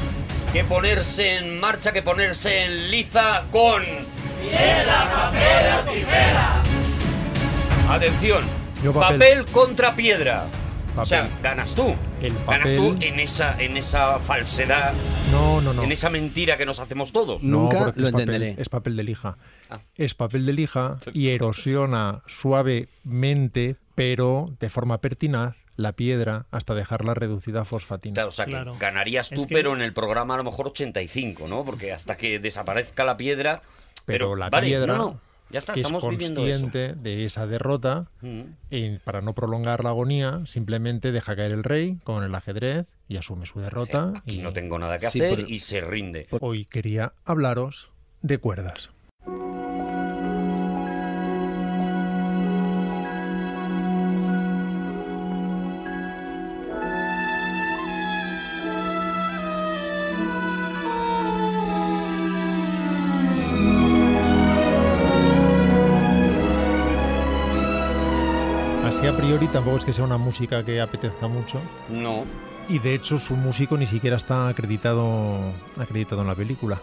[0.53, 3.83] que ponerse en marcha, que ponerse en liza con...
[3.83, 6.63] ¡Piedra, papel o tijera!
[7.91, 8.45] Atención,
[8.81, 9.19] Yo papel.
[9.19, 9.45] papel.
[9.47, 10.45] contra piedra.
[10.97, 11.43] O sea, Papel.
[11.43, 11.95] ganas tú.
[12.23, 14.95] El Ganas tú papel- en esa, en esa falsedad,
[15.31, 15.83] No, no, no.
[15.83, 17.43] en esa mentira que nos hacemos todos.
[17.43, 18.55] Nunca lo es papel- entenderé.
[18.59, 19.37] es papel de lija.
[19.69, 19.81] Ah.
[19.95, 27.13] Es papel de lija y erosiona suavemente, pero de forma pertinaz, la piedra hasta dejarla
[27.15, 28.15] reducida a fosfatina.
[28.15, 28.77] Claro, o sea, que Claro.
[28.81, 31.65] ganarías tú, Es que- pero en el programa a lo mejor 85, ¿no?
[31.65, 33.61] Porque hasta que desaparezca la piedra...
[34.07, 36.61] Pero, Pero, la vale, piedra no, no, ya está, es estamos viviendo eso.
[36.63, 38.43] consciente de esa derrota Mm.
[38.71, 43.17] y para no prolongar la agonía, simplemente deja caer el rey con el ajedrez y
[43.17, 44.11] asume su derrota.
[44.15, 46.27] Sí, aquí y no tengo nada que Sí, hacer y se rinde.
[46.41, 47.91] Hoy quería hablaros
[48.23, 48.91] de cuerdas.
[69.17, 71.59] A priori tampoco es que sea una música que apetezca mucho.
[71.89, 72.25] No,
[72.69, 76.83] Y de hecho su músico ni siquiera está acreditado, acreditado en la película.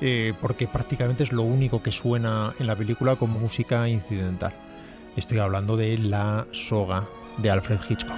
[0.00, 4.52] Eh, porque prácticamente es lo único que suena en la película como música incidental.
[5.16, 8.16] Estoy hablando de La soga de Alfred Hitchcock.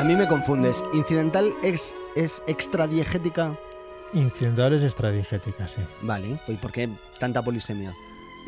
[0.00, 0.82] A mí me confundes.
[0.94, 3.54] ¿Incidental es, es extradiegética?
[4.14, 5.82] Incidental es extradigética, sí.
[6.00, 7.94] Vale, pues ¿por qué tanta polisemia?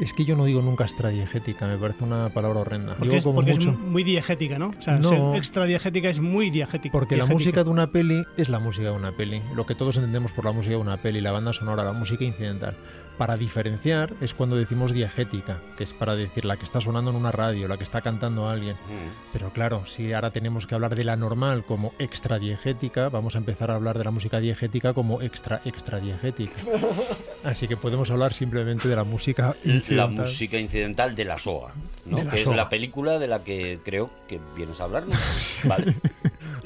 [0.00, 2.94] Es que yo no digo nunca extradigética, me parece una palabra horrenda.
[2.96, 4.68] Porque, Digo es, como porque es mucho- muy diegética, ¿no?
[4.68, 5.08] O sea, No.
[5.08, 6.92] ser extra diegética es muy diegética.
[6.92, 7.34] Porque la diegética.
[7.34, 9.42] música de una peli es la música de una peli.
[9.54, 12.24] Lo que todos entendemos por la música de una peli, la banda sonora, la música
[12.24, 12.74] incidental.
[13.18, 17.16] Para diferenciar es cuando decimos diegética, que es para decir la que está sonando en
[17.18, 18.74] una radio, la que está cantando alguien.
[18.74, 19.32] Mm.
[19.34, 23.38] Pero claro, si ahora tenemos que hablar de la normal como extra diegética, vamos a
[23.38, 26.56] empezar a hablar de la música diegética como extra extra diegética.
[27.44, 29.54] Así que podemos hablar simplemente de la música
[29.90, 30.26] la incidental.
[30.26, 31.72] música incidental de la SOA,
[32.06, 32.16] ¿no?
[32.18, 35.16] De la que es la película de la que creo que vienes a hablarnos.
[35.64, 35.94] Vale.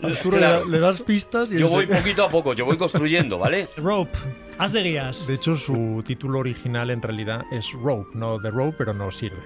[0.03, 0.65] Arturo, Claro.
[0.67, 3.69] le, das pistas y Yo voy se- poquito a poco, yo voy construyendo, ¿vale?
[3.79, 4.17] Rope,
[4.59, 5.27] haz de guías.
[5.27, 9.39] De hecho, su título original en realidad es Rope, no The Rope, pero no sirve.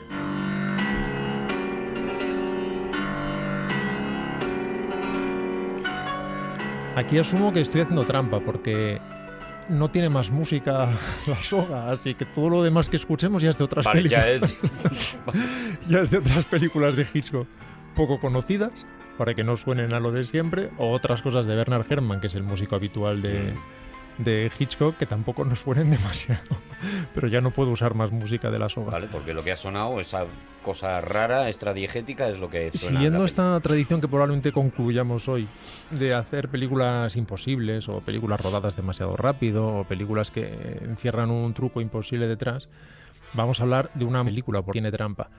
[6.97, 9.01] Aquí asumo que estoy haciendo trampa porque
[9.71, 13.59] no tiene más música la soga, así que todo lo demás que escuchemos ya es
[13.59, 14.25] de otras Vale, películas.
[14.25, 14.57] ya es.
[15.89, 17.47] ya es de otras películas de Hitchcock
[17.95, 18.73] poco conocidas,
[19.19, 22.29] para que no suenen a lo de siempre, o otras cosas de Bernard Herrmann, que
[22.29, 23.55] es el músico habitual de,
[24.25, 26.43] de Hitchcock, que tampoco nos suenen demasiado.
[27.15, 28.93] Pero ya no puedo usar más música de la soga.
[28.93, 30.27] Vale, porque lo que ha sonado, esa
[30.63, 32.99] cosa rara, extradiegética, es lo que suena.
[32.99, 35.49] Siguiendo esta tradición que probablemente concluyamos hoy,
[35.91, 41.81] de hacer películas imposibles o películas rodadas demasiado rápido o películas que encierran un truco
[41.81, 42.69] imposible detrás,
[43.33, 45.31] vamos a hablar de una película, porque tiene trampa,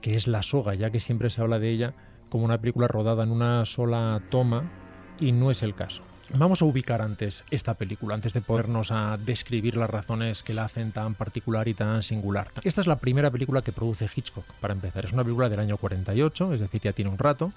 [0.00, 1.94] que es La Soga, ya que siempre se habla de ella
[2.28, 4.70] como una película rodada en una sola toma
[5.18, 6.02] y no es el caso.
[6.34, 10.64] Vamos a ubicar antes esta película, antes de podernos a describir las razones que la
[10.64, 12.46] hacen tan particular y tan singular.
[12.62, 15.04] Esta es la primera película que produce Hitchcock, para empezar.
[15.04, 17.52] Es una película del año 48, es decir, ya tiene un rato.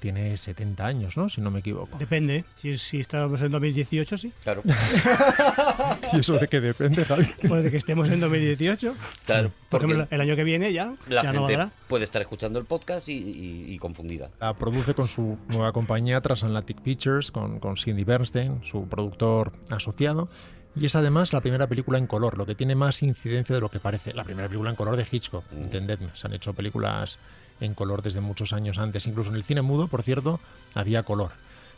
[0.00, 1.28] Tiene 70 años, ¿no?
[1.30, 1.96] Si no me equivoco.
[1.98, 2.44] Depende.
[2.56, 4.32] Si, si estamos en 2018, sí.
[4.42, 4.62] Claro,
[6.12, 7.24] ¿Y eso de qué depende, Javi?
[7.48, 8.94] Puede que estemos en 2018.
[9.26, 9.50] claro.
[9.68, 11.76] Por Porque ejemplo, el año que viene ya, la ya no gente valdrá.
[11.88, 14.30] puede estar escuchando el podcast y, y- y confundida.
[14.40, 20.28] La produce con su nueva compañía Transatlantic Pictures, con, con Cindy Bernstein, su productor asociado.
[20.76, 23.68] Y es además la primera película en color, lo que tiene más incidencia de lo
[23.68, 24.12] que parece.
[24.12, 26.08] La primera película en color de Hitchcock, entendedme.
[26.14, 27.16] Se han hecho películas
[27.60, 29.06] en color desde muchos años antes.
[29.06, 30.40] Incluso en el cine mudo, por cierto,
[30.74, 31.30] había color.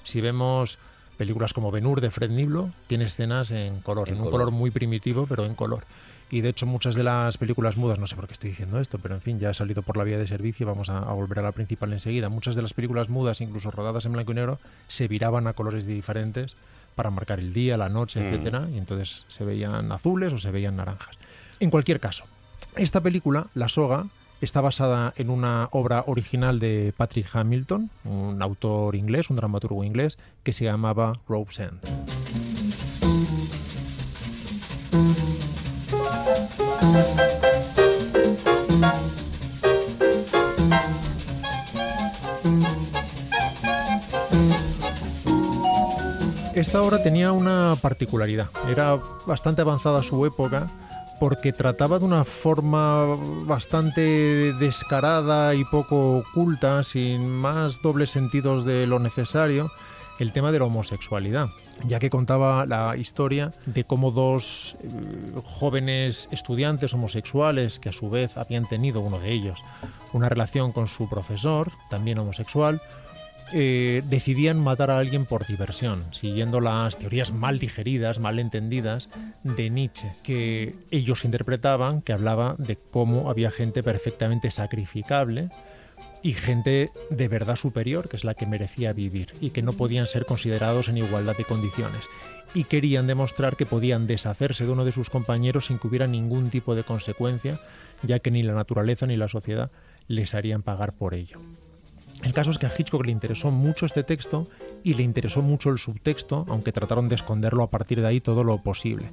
[0.04, 0.78] Si vemos
[1.16, 4.40] películas como Ben Hur de Fred Niblo, tiene escenas en color, En en, un color.
[4.46, 5.84] color muy primitivo, pero en color.
[6.28, 8.98] Y de hecho muchas de las películas mudas, no sé por qué estoy diciendo esto,
[8.98, 11.38] pero en fin, ya he salido por la vía de servicio, vamos a, a volver
[11.38, 12.28] a la principal enseguida.
[12.28, 14.58] Muchas de las películas mudas, incluso rodadas en blanco y negro,
[14.88, 16.54] se viraban a colores diferentes
[16.96, 18.24] para marcar el día, la noche, Mm.
[18.24, 21.14] etcétera, y entonces se veían azules o se veían naranjas.
[21.60, 22.24] En cualquier caso,
[22.74, 24.06] esta película, La Soga,
[24.40, 30.18] está basada en una obra original de Patrick Hamilton, un autor inglés, un dramaturgo inglés,
[30.42, 31.80] que se llamaba Rope's End.
[46.56, 48.48] Esta obra tenía una particularidad.
[48.66, 50.68] Era bastante avanzada su época,
[51.18, 58.86] porque trataba de una forma bastante descarada y poco oculta, sin más dobles sentidos de
[58.86, 59.70] lo necesario,
[60.18, 61.48] el tema de la homosexualidad,
[61.86, 64.88] ya que contaba la historia de cómo dos eh,
[65.44, 69.62] jóvenes estudiantes homosexuales, que a su vez habían tenido uno de ellos
[70.12, 72.80] una relación con su profesor, también homosexual,
[73.52, 79.08] eh, decidían matar a alguien por diversión, siguiendo las teorías mal digeridas, mal entendidas
[79.44, 85.50] de Nietzsche, que ellos interpretaban que hablaba de cómo había gente perfectamente sacrificable
[86.22, 90.08] y gente de verdad superior, que es la que merecía vivir, y que no podían
[90.08, 92.08] ser considerados en igualdad de condiciones.
[92.52, 96.50] Y querían demostrar que podían deshacerse de uno de sus compañeros sin que hubiera ningún
[96.50, 97.60] tipo de consecuencia,
[98.02, 99.70] ya que ni la naturaleza ni la sociedad
[100.08, 101.40] les harían pagar por ello.
[102.22, 104.48] El caso es que a Hitchcock le interesó mucho este texto
[104.82, 108.44] y le interesó mucho el subtexto, aunque trataron de esconderlo a partir de ahí todo
[108.44, 109.10] lo posible.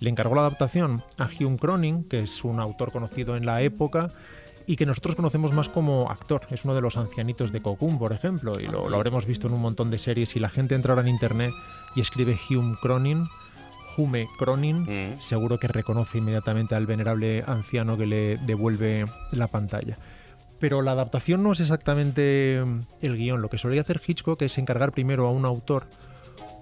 [0.00, 4.10] Le encargó la adaptación a Hume Cronin, que es un autor conocido en la época
[4.66, 6.42] y que nosotros conocemos más como actor.
[6.50, 9.54] Es uno de los ancianitos de Cocoon, por ejemplo, y lo, lo habremos visto en
[9.54, 10.30] un montón de series.
[10.30, 11.52] Si la gente entrara en internet
[11.94, 13.28] y escribe Hume Cronin,
[13.96, 19.98] Hume Cronin, seguro que reconoce inmediatamente al venerable anciano que le devuelve la pantalla.
[20.58, 23.42] Pero la adaptación no es exactamente mm, el guion.
[23.42, 25.86] Lo que solía hacer Hitchcock es encargar primero a un autor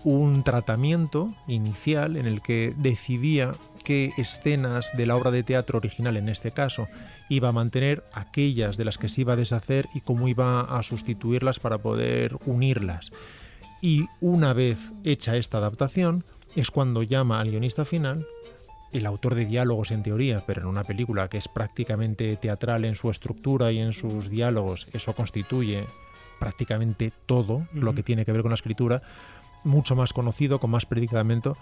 [0.05, 3.53] un tratamiento inicial en el que decidía
[3.85, 6.89] qué escenas de la obra de teatro original, en este caso,
[7.29, 10.83] iba a mantener, aquellas de las que se iba a deshacer y cómo iba a
[10.83, 13.11] sustituirlas para poder unirlas.
[13.81, 18.27] Y una vez hecha esta adaptación, es cuando llama al guionista final
[18.95, 22.95] el autor de diálogos en teoría, pero en una película que es prácticamente teatral en
[22.95, 25.87] su estructura y en sus diálogos, eso constituye
[26.39, 29.03] prácticamente todo lo que tiene que ver con la escritura,
[29.65, 31.57] mucho más conocido, con más predicamento,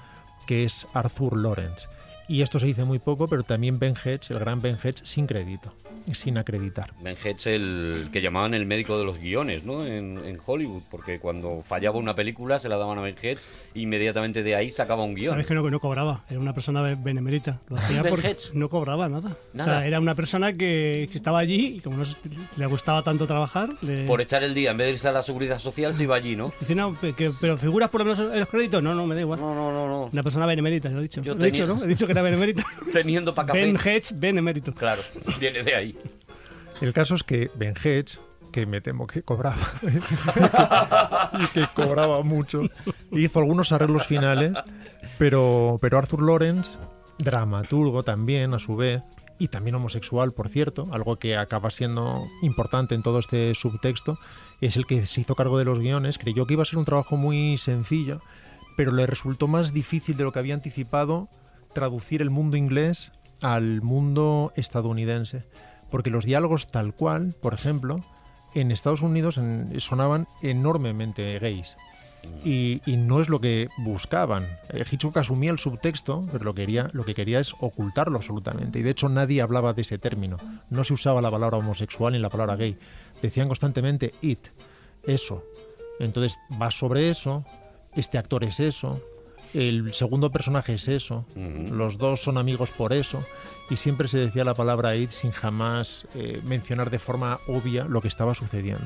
[0.47, 1.87] que es Arthur Lawrence.
[2.33, 5.27] Y esto se dice muy poco, pero también Ben Hedge, el gran Ben Hedge, sin
[5.27, 5.75] crédito,
[6.15, 6.95] sin acreditar.
[7.03, 9.85] Ben Hedge, el que llamaban el médico de los guiones, ¿no?
[9.85, 13.43] En, en Hollywood, porque cuando fallaba una película se la daban a Ben Hedge
[13.75, 15.29] e inmediatamente de ahí sacaba un guion.
[15.33, 17.61] Sabes que no, que no cobraba, era una persona be- benemérita.
[17.69, 18.51] Lo hacía Ben porque Hedge.
[18.55, 19.37] no cobraba nada.
[19.59, 22.05] O sea, era una persona que, estaba allí y como no
[22.57, 24.07] le gustaba tanto trabajar, le...
[24.07, 26.35] Por echar el día, en vez de irse a la seguridad social, se iba allí,
[26.35, 26.51] ¿no?
[26.61, 28.83] Dice, no, que- pero figuras por lo menos en los créditos.
[28.83, 29.39] No, no, me da igual.
[29.39, 30.11] No, no, no, no.
[30.11, 31.21] Una persona benemérita, lo he dicho.
[31.21, 31.85] Yo Lo he dicho, ¿no?
[31.85, 32.65] He dicho que era benemérita.
[32.93, 33.61] Teniendo para café.
[33.61, 34.75] Ben Hedge, benemérito.
[34.75, 35.03] Claro,
[35.39, 35.99] viene de ahí.
[36.81, 38.19] El caso es que Ben Hedge,
[38.51, 39.57] que me temo que cobraba,
[41.41, 42.63] y que cobraba mucho,
[43.13, 44.53] hizo algunos arreglos finales,
[45.19, 46.77] pero, pero Arthur Lawrence,
[47.19, 49.03] dramaturgo también a su vez,
[49.39, 54.19] y también homosexual, por cierto, algo que acaba siendo importante en todo este subtexto,
[54.61, 56.85] es el que se hizo cargo de los guiones, creyó que iba a ser un
[56.85, 58.21] trabajo muy sencillo,
[58.77, 61.29] pero le resultó más difícil de lo que había anticipado
[61.73, 65.45] traducir el mundo inglés al mundo estadounidense.
[65.91, 68.05] Porque los diálogos tal cual, por ejemplo,
[68.55, 69.39] en Estados Unidos
[69.79, 71.77] sonaban enormemente gays.
[72.45, 74.47] Y, y no es lo que buscaban.
[74.69, 78.79] Eh, Hitchcock asumía el subtexto, pero lo, quería, lo que quería es ocultarlo absolutamente.
[78.79, 80.37] Y de hecho nadie hablaba de ese término.
[80.71, 82.79] No se usaba la palabra homosexual ni la palabra gay.
[83.21, 84.49] Decían constantemente it,
[85.03, 85.45] eso.
[85.99, 87.45] Entonces va sobre eso,
[87.95, 89.01] este actor es eso,
[89.55, 93.25] el segundo personaje es eso, los dos son amigos por eso,
[93.71, 98.01] y siempre se decía la palabra it sin jamás eh, mencionar de forma obvia lo
[98.01, 98.85] que estaba sucediendo.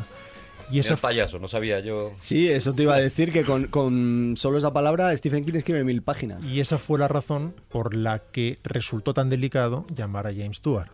[0.69, 2.13] Y Era esa el payaso, no sabía yo.
[2.19, 5.85] Sí, eso te iba a decir que con, con solo esa palabra Stephen King escribe
[5.85, 6.45] mil páginas.
[6.45, 10.91] Y esa fue la razón por la que resultó tan delicado llamar a James Stewart.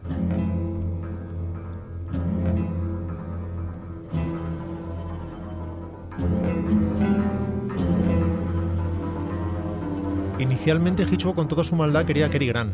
[10.42, 12.72] Inicialmente Hitchcock con toda su maldad quería a Cary Grant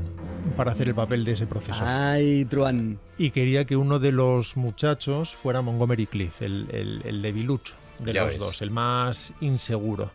[0.57, 1.87] para hacer el papel de ese profesor.
[1.87, 2.99] Ay, Truan.
[3.19, 8.15] Y quería que uno de los muchachos fuera Montgomery Cliff, el, el, el debilucho de
[8.15, 8.39] Ya los ves.
[8.41, 10.11] dos, el más inseguro.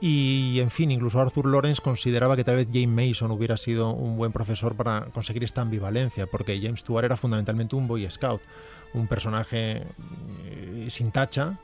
[0.00, 4.16] Y, en fin, incluso Arthur Lawrence consideraba que tal vez James Mason hubiera sido un
[4.16, 8.42] buen profesor para conseguir esta ambivalencia, porque James Stewart era fundamentalmente un Boy Scout,
[8.92, 9.82] un personaje
[10.44, 11.58] eh, sin tacha,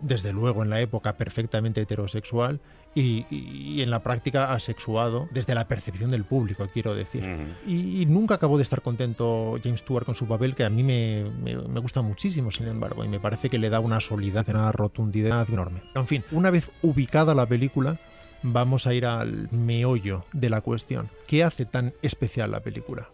[0.00, 2.60] desde luego en la época perfectamente heterosexual
[2.94, 7.24] y, y- y en la práctica asexuado desde la percepción del público, quiero decir.
[7.66, 10.82] Y, y nunca acabó de estar contento James Stewart con su papel, que a mí
[10.82, 14.48] me, me- me gusta muchísimo, sin embargo, y me parece que le da una solidez,
[14.48, 15.82] una rotundidad enorme.
[15.94, 17.98] En fin, una vez ubicada la película,
[18.42, 21.08] vamos a ir al meollo de la cuestión.
[21.26, 23.08] ¿Qué hace tan especial la película?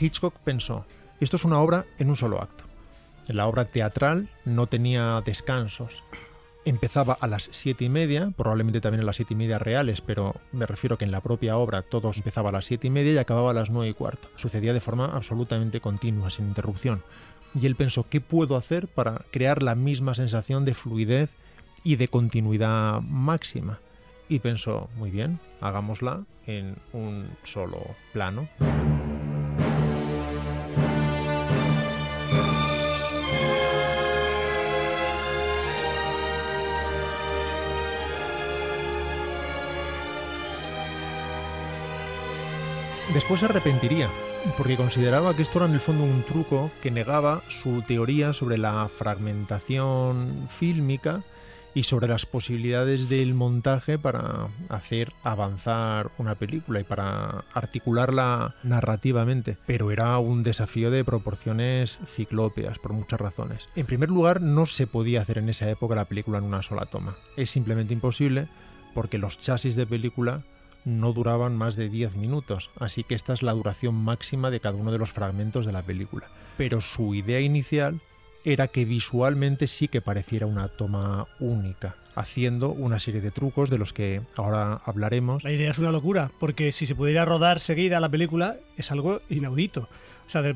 [0.00, 0.86] Hitchcock pensó,
[1.20, 2.64] esto es una obra en un solo acto.
[3.28, 5.92] La obra teatral no tenía descansos.
[6.64, 10.34] Empezaba a las siete y media, probablemente también a las siete y media reales, pero
[10.52, 13.18] me refiero que en la propia obra todos empezaba a las siete y media y
[13.18, 14.28] acababa a las nueve y cuarto.
[14.36, 17.02] Sucedía de forma absolutamente continua, sin interrupción.
[17.54, 21.30] Y él pensó, ¿qué puedo hacer para crear la misma sensación de fluidez
[21.82, 23.78] y de continuidad máxima?
[24.28, 27.80] Y pensó, muy bien, hagámosla en un solo
[28.12, 28.48] plano.
[43.20, 44.08] Después se arrepentiría,
[44.56, 48.56] porque consideraba que esto era en el fondo un truco que negaba su teoría sobre
[48.56, 51.22] la fragmentación fílmica
[51.74, 59.58] y sobre las posibilidades del montaje para hacer avanzar una película y para articularla narrativamente.
[59.66, 63.68] Pero era un desafío de proporciones ciclópeas por muchas razones.
[63.76, 66.86] En primer lugar, no se podía hacer en esa época la película en una sola
[66.86, 67.18] toma.
[67.36, 68.48] Es simplemente imposible
[68.94, 70.42] porque los chasis de película
[70.84, 74.76] no duraban más de 10 minutos, así que esta es la duración máxima de cada
[74.76, 76.28] uno de los fragmentos de la película.
[76.56, 78.00] Pero su idea inicial
[78.44, 83.78] era que visualmente sí que pareciera una toma única, haciendo una serie de trucos de
[83.78, 85.44] los que ahora hablaremos.
[85.44, 89.20] La idea es una locura, porque si se pudiera rodar seguida la película es algo
[89.28, 89.88] inaudito.
[90.26, 90.54] O sea, de,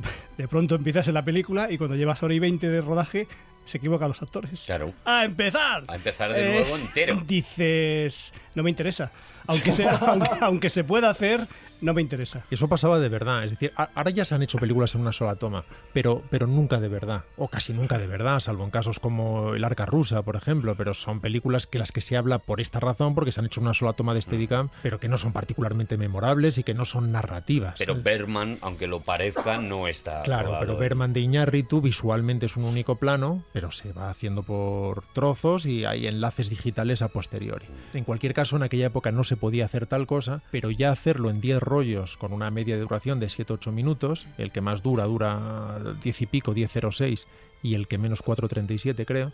[0.48, 3.26] pronto empiezas en la película y cuando llevas hora y 20 de rodaje
[3.64, 4.62] se equivocan los actores.
[4.66, 4.92] Claro.
[5.04, 5.84] ¡A empezar!
[5.88, 7.22] A empezar de Eh, nuevo entero.
[7.26, 9.10] Dices, no me interesa.
[9.46, 11.46] Aunque, sea, aunque, aunque se pueda hacer,
[11.84, 12.44] no me interesa.
[12.50, 15.12] Y eso pasaba de verdad, es decir, ahora ya se han hecho películas en una
[15.12, 18.98] sola toma, pero, pero nunca de verdad, o casi nunca de verdad, salvo en casos
[18.98, 22.62] como El Arca Rusa, por ejemplo, pero son películas que las que se habla por
[22.62, 25.18] esta razón, porque se han hecho en una sola toma de Steadicam, pero que no
[25.18, 27.74] son particularmente memorables y que no son narrativas.
[27.78, 30.22] Pero Berman, aunque lo parezca, no está.
[30.22, 34.42] Claro, rodado pero Berman de Iñárritu visualmente es un único plano, pero se va haciendo
[34.42, 37.66] por trozos y hay enlaces digitales a posteriori.
[37.92, 41.28] En cualquier caso, en aquella época no se podía hacer tal cosa, pero ya hacerlo
[41.28, 41.73] en 10 rollos
[42.18, 46.26] con una media de duración de 7-8 minutos, el que más dura dura 10 y
[46.26, 47.24] pico, 10.06
[47.62, 49.32] y el que menos 4.37 creo,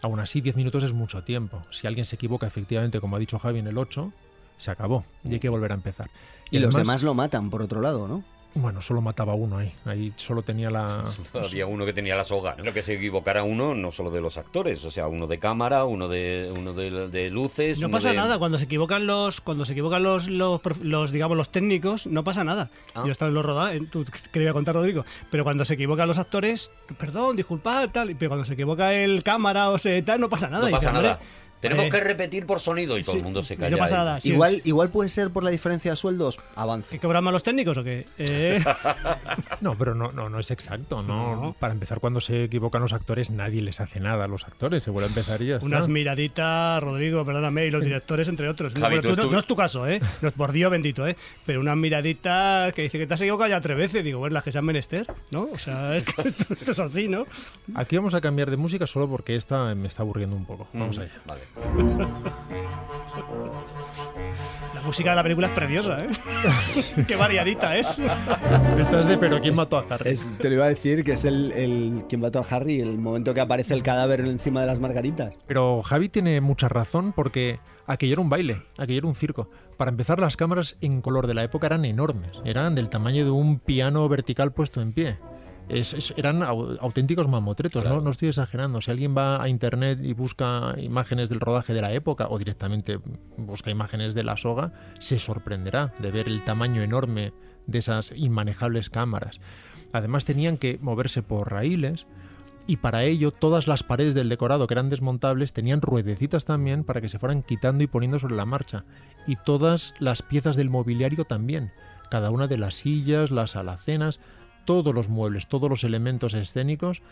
[0.00, 1.62] aún así 10 minutos es mucho tiempo.
[1.70, 4.10] Si alguien se equivoca efectivamente, como ha dicho Javi en el 8,
[4.56, 6.08] se acabó y hay que volver a empezar.
[6.50, 8.24] Y los además- demás lo matan, por otro lado, ¿no?
[8.54, 9.72] Bueno, solo mataba uno ahí.
[9.86, 11.04] Ahí solo tenía la.
[11.42, 12.54] Había uno que tenía la soga.
[12.62, 15.84] Lo que se equivocara uno, no solo de los actores, o sea, uno de cámara,
[15.86, 17.80] uno de uno de, de luces.
[17.80, 20.82] No uno pasa de- nada cuando se equivocan los cuando se equivocan los los, prof-
[20.82, 22.70] los, digamos los técnicos no pasa nada.
[22.94, 23.04] Ah.
[23.06, 25.74] Yo estaba en los rodajes, tú que le iba a contar Rodrigo, pero cuando se
[25.74, 30.20] equivocan los actores, perdón, disculpad, tal, pero cuando se equivoca el cámara o se tal
[30.20, 30.64] no pasa nada.
[30.64, 31.12] No Y pasa dice, nada.
[31.14, 31.26] "Hombre,
[31.62, 33.70] Tenemos eh, que repetir por sonido y todo el mundo se calla.
[33.70, 34.20] no pasa nada.
[34.20, 36.90] Sí, igual, es- igual puede ser por la diferencia de sueldos, avance.
[36.98, 38.06] ¿Que cobran más los técnicos o qué?
[38.18, 38.62] Eh,
[39.60, 41.02] No, pero no, no, no es exacto.
[41.02, 41.36] No.
[41.36, 41.52] No.
[41.58, 44.82] Para empezar, cuando se equivocan los actores, nadie les hace nada a los actores.
[44.82, 45.66] Se vuelve a empezar y ya está.
[45.66, 48.74] unas miraditas, Rodrigo, perdóname, y los directores, entre otros.
[48.74, 50.00] Javi, Bueno, tú tú no, es tu caso, ¿eh?
[50.20, 51.16] No es por Dios bendito, ¿eh?
[51.46, 54.02] Pero unas miraditas que dice que te has equivocado ya tres veces.
[54.04, 55.48] Digo, bueno, las que se han menester, ¿no?
[55.52, 57.26] O sea, esto, esto es así, ¿no?
[57.74, 60.66] Aquí vamos a cambiar de música solo porque esta me está aburriendo un poco.
[60.72, 61.12] Vamos Mm, allá.
[61.24, 61.40] Vale.
[64.74, 66.08] La música de la película es preciosa, ¿eh?
[67.06, 67.98] Qué variadita es.
[68.78, 70.10] Esta es de Pero ¿quién mató a Harry?
[70.10, 72.98] Es- te lo iba a decir que es el, el quien mató a Harry, el
[72.98, 75.36] momento que aparece el cadáver encima de las margaritas.
[75.46, 79.50] Pero Javi tiene mucha razón porque aquello era un baile, aquello era un circo.
[79.76, 82.30] Para empezar, las cámaras en color de la época eran enormes.
[82.44, 85.18] Eran del tamaño de un piano vertical puesto en pie.
[85.68, 88.00] Es- es- eran au- auténticos mamotretos, ¿no?
[88.00, 88.80] no estoy exagerando.
[88.80, 92.98] Si alguien va a internet y busca imágenes del rodaje de la época o directamente
[93.38, 97.32] busca imágenes de la soga, se sorprenderá de ver el tamaño enorme
[97.66, 99.40] de esas inmanejables cámaras.
[99.92, 102.06] Además tenían que moverse por raíles
[102.66, 107.00] y para ello todas las paredes del decorado que eran desmontables tenían ruedecitas también para
[107.00, 108.84] que se fueran quitando y poniendo sobre la marcha.
[109.26, 111.72] Y todas las piezas del mobiliario también.
[112.10, 114.20] Cada una de las sillas, las alacenas,
[114.64, 117.02] todos los muebles, todos los elementos escénicos,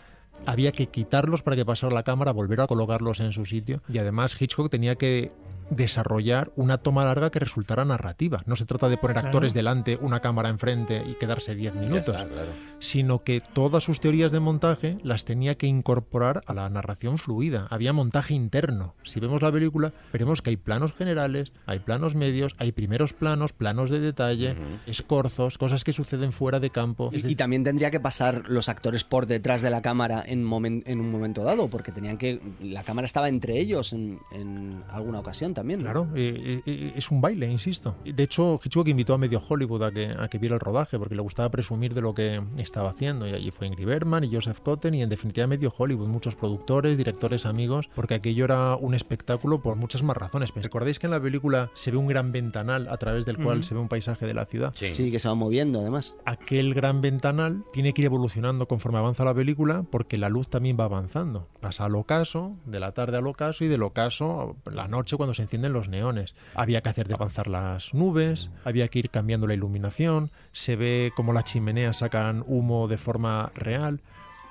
[0.45, 3.81] había que quitarlos para que pasara la cámara, volver a colocarlos en su sitio.
[3.87, 5.31] Y además Hitchcock tenía que
[5.71, 8.41] desarrollar una toma larga que resultara narrativa.
[8.45, 9.27] No se trata de poner Claro.
[9.29, 12.49] actores delante, una cámara enfrente y quedarse 10 Ya minutos está, claro.
[12.79, 17.67] sino que todas sus teorías de montaje las tenía que incorporar a la narración fluida.
[17.69, 18.93] Había montaje interno.
[19.03, 23.53] Si vemos la película, veremos que hay planos generales, hay planos medios, hay primeros planos,
[23.53, 24.55] planos de detalle,
[24.85, 27.09] escorzos, cosas que suceden fuera de campo.
[27.13, 30.99] Y también tendría que pasar los actores por detrás de la cámara en, momen- en
[30.99, 32.41] un momento dado, porque tenían que.
[32.61, 35.60] La cámara estaba entre ellos en, en alguna ocasión también.
[35.61, 35.79] También.
[35.79, 35.85] ¿no?
[35.85, 37.95] Claro, eh, eh, es un baile, insisto.
[38.03, 41.15] De hecho, Hitchcock invitó a medio Hollywood a que, a que viera el rodaje porque
[41.15, 43.27] le gustaba presumir de lo que estaba haciendo.
[43.27, 46.97] Y allí fue Ingrid Bergman y Joseph Cotten y en definitiva medio Hollywood, muchos productores,
[46.97, 50.51] directores, amigos, porque aquello era un espectáculo por muchas más razones.
[50.55, 53.63] ¿Recordáis que en la película se ve un gran ventanal a través del cual Ujú.
[53.67, 54.73] se ve un paisaje de la ciudad?
[54.75, 56.17] Sí, que se va moviendo además.
[56.25, 60.77] aquel gran ventanal tiene que ir evolucionando conforme avanza la película porque la luz también
[60.79, 61.47] va avanzando.
[61.59, 65.43] Pasa al ocaso, de la tarde al ocaso y del ocaso la noche cuando se
[65.51, 66.33] encienden los neones.
[66.55, 71.11] Había que hacer de avanzar las nubes, había que ir cambiando la iluminación, se ve
[71.13, 73.99] como las chimeneas sacan humo de forma real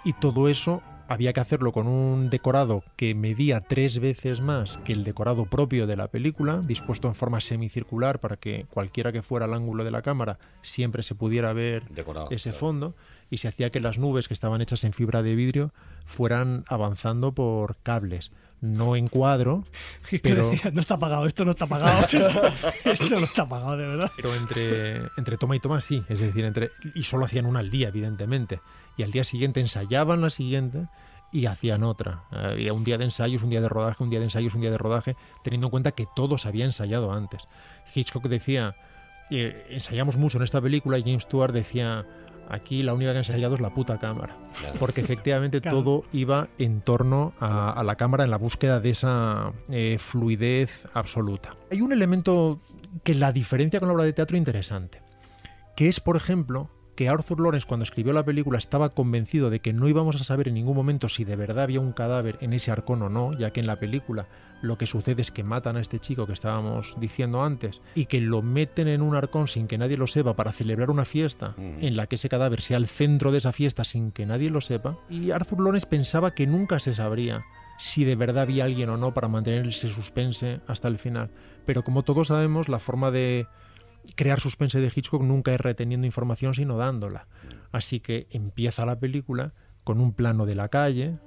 [0.05, 4.93] y todo eso había que hacerlo con un decorado que medía tres veces más que
[4.93, 9.47] el decorado propio de la película, dispuesto en forma semicircular para que cualquiera que fuera
[9.47, 12.95] el ángulo de la cámara siempre se pudiera ver Decorado, ese fondo
[13.31, 15.73] y se hacía que las nubes que estaban hechas en fibra de vidrio
[16.05, 18.31] fueran avanzando por cables,
[18.61, 19.65] no en cuadro,
[20.09, 22.07] Que pero, decía, no está pagado, esto no está pagado.
[22.85, 24.13] esto no está pagado, de verdad.
[24.17, 27.71] pero entre, entre toma y toma sí, es decir, entre y solo hacían una al
[27.71, 28.61] día, evidentemente,
[28.97, 30.87] y al día siguiente ensayaban la siguiente
[31.33, 32.25] y hacían otra.
[32.31, 34.71] Había un día de ensayos, un día de rodaje, un día de ensayos, un día
[34.71, 37.43] de rodaje, teniendo en cuenta que todo se había ensayado antes.
[37.95, 38.75] Hitchcock decía,
[39.31, 42.05] eh, ensayamos mucho en esta película y James Stewart decía,
[42.51, 44.37] aquí la única que ha ensayado es la puta cámara.
[44.59, 44.77] Claro.
[44.79, 45.79] Porque efectivamente Claro.
[45.83, 50.87] todo iba en torno a, a la cámara en la búsqueda de esa eh, fluidez
[50.95, 51.57] absoluta.
[51.71, 52.61] Hay un elemento
[53.05, 55.01] que la diferencia con la obra de teatro interesante,
[55.77, 59.73] que es, por ejemplo, que Arthur Lawrence cuando escribió la película estaba convencido de que
[59.73, 62.71] no íbamos a saber en ningún momento si de verdad había un cadáver en ese
[62.71, 64.27] arcón o no, ya que en la película
[64.63, 68.21] lo que sucede es que matan a este chico que estábamos diciendo antes y que
[68.21, 71.97] lo meten en un arcón sin que nadie lo sepa para celebrar una fiesta en
[71.97, 74.99] la que ese cadáver sea el centro de esa fiesta sin que nadie lo sepa.
[75.09, 77.41] Y Arthur Lawrence pensaba que nunca se sabría
[77.79, 81.31] si de verdad había alguien o no para mantener ese suspense hasta el final.
[81.65, 83.47] Pero como todos sabemos, la forma de
[84.17, 87.27] crear suspense de Hitchcock nunca es reteniendo información, sino dándola.
[87.73, 89.55] Así que empieza la película
[89.85, 91.19] con un plano de la calle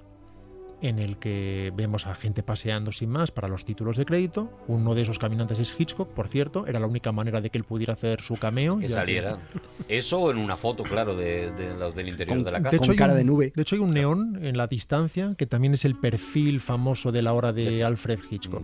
[0.83, 4.51] en el que vemos a gente paseando sin más para los títulos de crédito.
[4.67, 7.63] Uno de esos caminantes es Hitchcock, por cierto, era la única manera de que él
[7.63, 8.77] pudiera hacer su cameo.
[8.77, 9.39] Que saliera.
[9.87, 12.71] Eso en una foto, claro, de, de los del interior de la casa.
[12.71, 15.85] de hecho, hay un, de hecho, hay un neón en la distancia que también es
[15.85, 18.63] el perfil famoso de la hora de Alfred Hitchcock.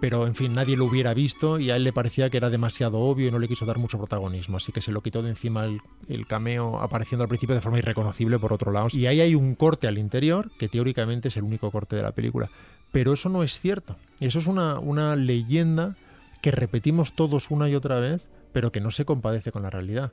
[0.00, 2.98] Pero, en fin, nadie lo hubiera visto y a él le parecía que era demasiado
[3.00, 4.56] obvio y no le quiso dar mucho protagonismo.
[4.56, 8.38] Así que se lo quitó de encima el, cameo apareciendo al principio de forma irreconocible
[8.38, 8.88] por otro lado.
[8.92, 12.12] Y ahí hay un corte al interior que teóricamente es el único corte de la
[12.12, 12.48] película.
[12.92, 13.96] Pero eso no es cierto.
[14.20, 15.96] Eso es una, una leyenda
[16.42, 20.12] que repetimos todos una y otra vez, pero que no se compadece con la realidad.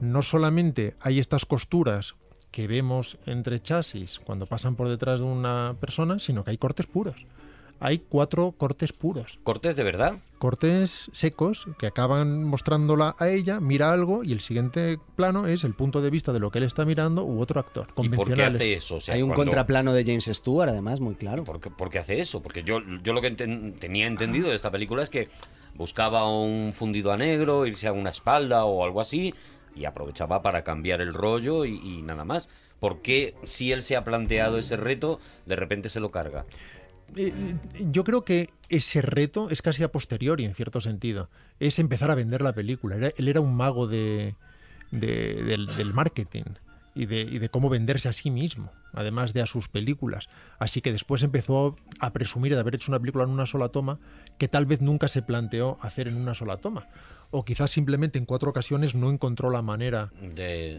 [0.00, 2.14] No solamente hay estas costuras
[2.50, 6.86] que vemos entre chasis cuando pasan por detrás de una persona, sino que hay cortes
[6.86, 7.16] puros.
[7.78, 9.38] Hay cuatro cortes puros.
[9.42, 10.16] ¿Cortes de verdad?
[10.38, 15.74] Cortes secos que acaban mostrándola a ella, mira algo y el siguiente plano es el
[15.74, 17.88] punto de vista de lo que él está mirando u otro actor.
[18.02, 18.96] ¿Y por qué hace eso?
[18.96, 21.44] O sea, Hay un cuando- contraplano de James Stewart, además, muy claro.
[21.44, 22.42] ¿Por qué, por qué hace eso?
[22.42, 25.28] Porque yo, yo lo que enten- tenía entendido de esta película es que
[25.74, 29.34] buscaba un fundido a negro, irse a una espalda o algo así,
[29.74, 32.48] y aprovechaba para cambiar el rollo y, y nada más.
[32.80, 36.44] ¿Por qué, si él se ha planteado ese reto, de repente se lo carga?
[37.14, 37.32] Eh,
[37.92, 41.28] yo creo que ese reto es casi a posteriori, en cierto sentido.
[41.60, 42.96] Es empezar a vender la película.
[42.96, 44.34] Era- él era un mago de,
[44.90, 46.42] de- del, del marketing
[46.94, 50.28] y de, y de cómo venderse a sí mismo, además de a sus películas.
[50.58, 53.98] Así que después empezó a presumir de haber hecho una película en una sola toma
[54.38, 56.88] que tal vez nunca se planteó hacer en una sola toma.
[57.30, 60.10] O quizás simplemente en cuatro ocasiones no encontró la manera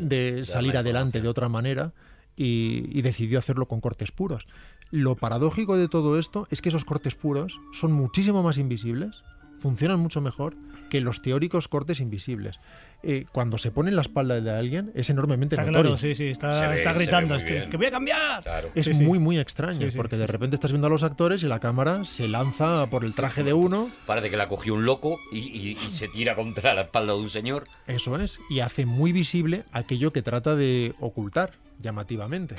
[0.07, 1.93] De, salir la adelante de otra manera
[2.35, 4.47] y, y decidió hacerlo con cortes puros.
[4.91, 9.21] Lo paradójico de todo esto es que esos cortes puros son muchísimo más invisibles,
[9.59, 10.55] funcionan mucho mejor
[10.89, 12.59] que los teóricos cortes invisibles.
[13.03, 15.91] Eh, cuando se pone en la espalda de alguien es enormemente Está notorio.
[15.91, 17.35] claro, sí, sí, está, ve- está gritando.
[17.35, 17.67] este.
[17.69, 18.43] ¡Que voy a cambiar!
[18.73, 19.03] Es Sí, sí.
[19.03, 20.31] muy, muy extraño, Sí, sí, porque sí, de sí.
[20.31, 23.53] repente estás viendo a los actores y la cámara se lanza por el traje de
[23.53, 23.89] uno.
[24.05, 27.19] Parece que la cogió un loco y, y- y se tira contra la espalda de
[27.19, 27.65] un señor.
[27.87, 32.55] Eso es, y hace muy visible aquello que trata de ocultar llamativamente.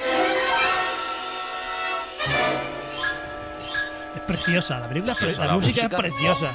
[4.17, 5.97] Es preciosa, la película, es pre- Preciosa, la, la música, música.
[5.97, 6.53] es preciosa.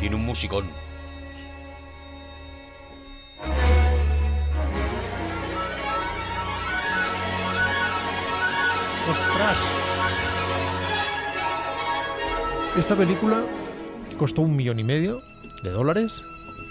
[0.00, 0.64] Tiene un musicón.
[9.10, 9.58] ¡Ostras!
[12.76, 13.42] Esta película
[14.18, 15.22] costó un millón y medio
[15.62, 16.22] de dólares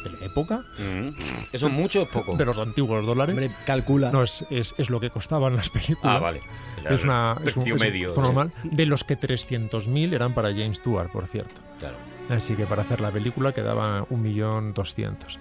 [0.03, 1.09] de la época, Mm.
[1.51, 2.35] ¿Eso es mucho o es poco?
[2.35, 3.33] de los antiguos dólares.
[3.33, 4.11] Hombre, calcula.
[4.11, 6.15] No, es, es, es lo que costaban las películas.
[6.15, 6.41] Ah, vale.
[6.89, 8.13] Es, una, es un, medio.
[8.13, 8.51] normal.
[8.63, 11.55] De los que 300.000 eran para James Stewart, por cierto.
[11.79, 11.95] Claro.
[12.29, 15.37] Así que para hacer la película quedaba 1.200.000.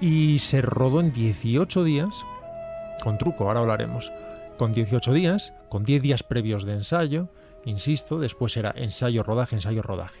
[0.00, 2.14] Y se rodó en 18 días,
[3.02, 4.12] con truco, ahora hablaremos.
[4.58, 7.28] Con 18 días, con 10 días previos de ensayo,
[7.64, 10.20] insisto, después era ensayo, rodaje, ensayo, rodaje.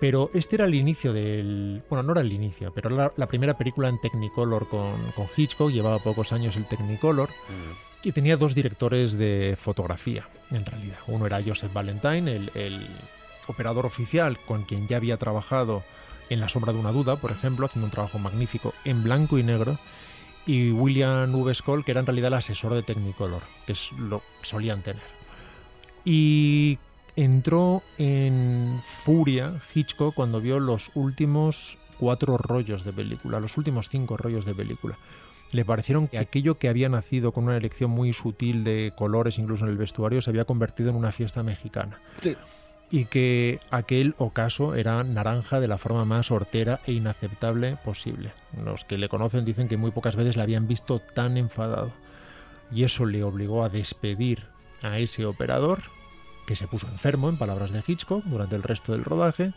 [0.00, 1.82] Pero este era el inicio del...
[1.90, 5.26] Bueno, no era el inicio, pero era la, la primera película en Technicolor con, con
[5.36, 8.08] Hitchcock, llevaba pocos años el Technicolor, Mm.
[8.08, 10.96] y tenía dos directores de fotografía, en realidad.
[11.06, 12.86] Uno era Joseph Valentine, el, el
[13.46, 15.82] operador oficial con quien ya había trabajado
[16.30, 19.42] en La sombra de una duda, por ejemplo, haciendo un trabajo magnífico en blanco y
[19.42, 19.78] negro,
[20.46, 21.54] y William V.
[21.54, 25.02] Skoll, que era en realidad el asesor de Technicolor, que es lo que solían tener.
[26.04, 26.78] Y
[27.16, 34.16] entró en furia Hitchcock cuando vio los últimos cuatro rollos de película, los últimos cinco
[34.16, 34.96] rollos de película.
[35.52, 39.64] Le parecieron que aquello que había nacido con una elección muy sutil de colores, incluso
[39.64, 41.98] en el vestuario, se había convertido en una fiesta mexicana.
[42.20, 42.36] Sí.
[42.92, 48.32] Y que aquel ocaso era naranja de la forma más hortera e inaceptable posible.
[48.64, 51.92] Los que le conocen dicen que muy pocas veces le habían visto tan enfadado.
[52.72, 54.44] Y eso le obligó a despedir
[54.82, 55.82] a ese operador,
[56.50, 59.52] que se puso enfermo, en palabras de Hitchcock, durante el resto del rodaje,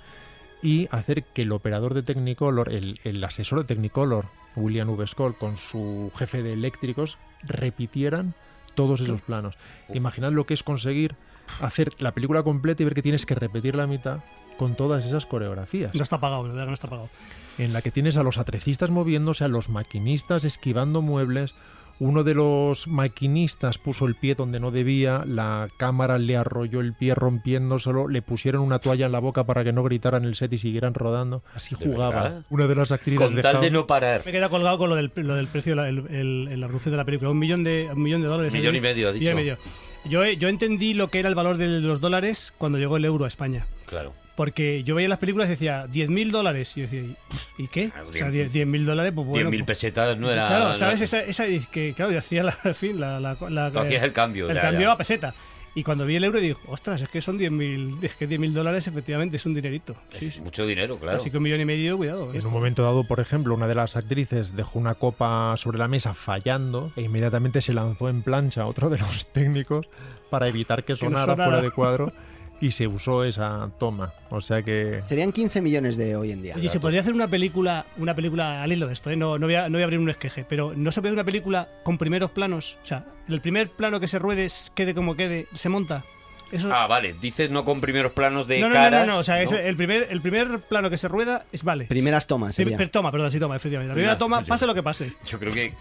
[0.61, 5.07] y hacer que el operador de Technicolor, el, el asesor de Technicolor, William V.
[5.07, 8.35] Skoll, con su jefe de eléctricos, repitieran
[8.75, 9.55] todos esos planos.
[9.91, 11.15] Imaginad lo que es conseguir
[11.61, 14.19] hacer la película completa y ver que tienes que repetir la mitad
[14.59, 15.95] con todas esas coreografías.
[15.95, 17.09] No está pagado, la verdad que no está pagado.
[17.57, 21.55] En la que tienes a los atrecistas moviéndose, a los maquinistas esquivando muebles.
[21.99, 26.93] Uno de los maquinistas puso el pie donde no debía, la cámara le arrolló el
[26.93, 30.51] pie rompiéndoselo, le pusieron una toalla en la boca para que no gritaran el set
[30.53, 31.43] y siguieran rodando.
[31.55, 32.43] Así ¿De jugaba.
[32.49, 34.21] Una de las actrices Con tal de no parar.
[34.25, 36.91] Me he quedado colgado con lo del, lo del precio, la, el, el, el anuncio
[36.91, 37.29] de la película.
[37.31, 38.53] Un millón de, un millón de dólares.
[38.53, 39.57] Millón y medio, ha Millón y dicho.
[39.57, 39.57] medio.
[40.05, 43.25] Yo, yo entendí lo que era el valor de los dólares cuando llegó el euro
[43.25, 43.65] a España.
[43.85, 44.13] Claro.
[44.35, 46.75] Porque yo veía las películas y decía 10.000 dólares.
[46.75, 47.89] Y yo decía, ¿y- ¿y qué?
[47.91, 49.49] Claro, o sea, 10.000 10.000 dólares, pues bueno.
[49.51, 50.47] 10.000 pues- pesetas no era.
[50.47, 50.99] Claro, ¿sabes?
[50.99, 54.01] no- Esa, esa que, claro, yo hacía la, en fin, la, la, la- Tú hacías
[54.03, 54.91] el cambio, El ya, cambio ya.
[54.93, 55.33] a peseta.
[55.75, 58.85] Y cuando vi el euro digo, ostras, es que son 10.000 es que 10.000 dólares
[58.87, 59.95] efectivamente es un dinerito.
[60.11, 60.39] Sí, sí.
[60.41, 61.17] Mucho dinero, claro.
[61.17, 62.29] Así que un millón y medio, cuidado.
[62.29, 62.47] En esto.
[62.47, 66.13] un momento dado, por ejemplo, una de las actrices dejó una copa sobre la mesa
[66.13, 69.87] fallando e inmediatamente se lanzó en plancha a otro de los técnicos
[70.29, 71.45] para evitar que Que no sonara sonara.
[71.49, 72.11] fuera de cuadro
[72.65, 74.11] y se usó esa toma.
[74.29, 76.55] O sea que Serían 15 millones de hoy en día.
[76.55, 79.15] Oye, se podría hacer una película, una película al hilo de esto, ¿eh?
[79.17, 81.15] no, no, voy a, no voy a abrir un esqueje, pero no se puede hacer
[81.19, 82.77] una película con primeros planos.
[82.81, 86.03] O sea, el primer plano que se ruede, es- quede como quede, se monta.
[86.51, 87.15] Eso, Ah, vale.
[87.19, 89.07] Dices no con primeros planos de no, no, caras.
[89.07, 89.57] no, no, o sea, es ¿no?
[89.57, 91.85] el, primer, el primer plano que se rueda es vale.
[91.85, 92.77] Primeras tomas Prim- sería.
[92.77, 93.89] per- toma, perdón, sí, toma, efectivamente.
[93.89, 95.11] La primera toma, pase lo que pase.
[95.25, 95.73] Yo creo que.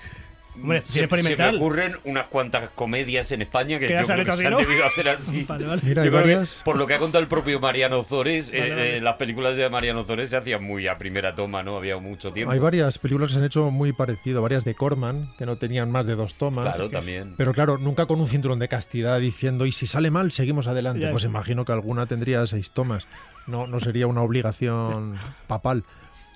[0.55, 4.37] Hombre, se, cine se me ocurren unas cuantas comedias en España que yo creo que
[4.37, 5.45] se han debido hacer así.
[5.49, 5.83] Vale, vale.
[5.85, 8.51] Mira, hay Yo creo que, varias- por lo que ha contado el propio Mariano Zores,
[8.53, 11.77] eh, Vale, eh, las películas de Mariano Zores se hacían muy a primera toma, ¿no?
[11.77, 12.53] Había mucho tiempo.
[12.53, 15.91] hay varias películas que se han hecho muy parecido, varias de Corman, que no tenían
[15.91, 16.75] más de dos tomas.
[16.75, 17.27] Claro, es-.
[17.37, 21.01] Pero claro, nunca con un cinturón de castidad diciendo, y si sale mal, seguimos adelante.
[21.01, 21.11] Ya.
[21.11, 23.07] Pues imagino que alguna tendría seis tomas.
[23.47, 25.85] No, no sería una obligación papal.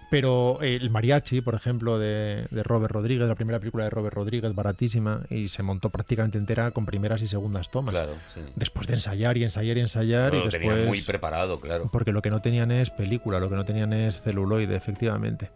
[0.08, 4.14] Pero eh, el mariachi, por ejemplo, de, de Robert Rodríguez, la primera película de Robert
[4.14, 7.92] Rodríguez, baratísima, y se montó prácticamente entera con primeras y segundas tomas.
[7.92, 8.40] Claro, sí.
[8.54, 10.74] Después de ensayar y ensayar y ensayar, Bueno, y lo después...
[10.74, 11.88] tenían muy preparado, claro.
[11.92, 15.50] Porque lo que no tenían es película, lo que no tenían es celuloide, efectivamente.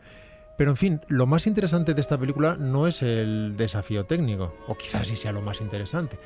[0.57, 4.77] Pero en fin, lo más interesante de esta película no es el desafío técnico, o
[4.77, 6.19] quizás sí sea lo más interesante,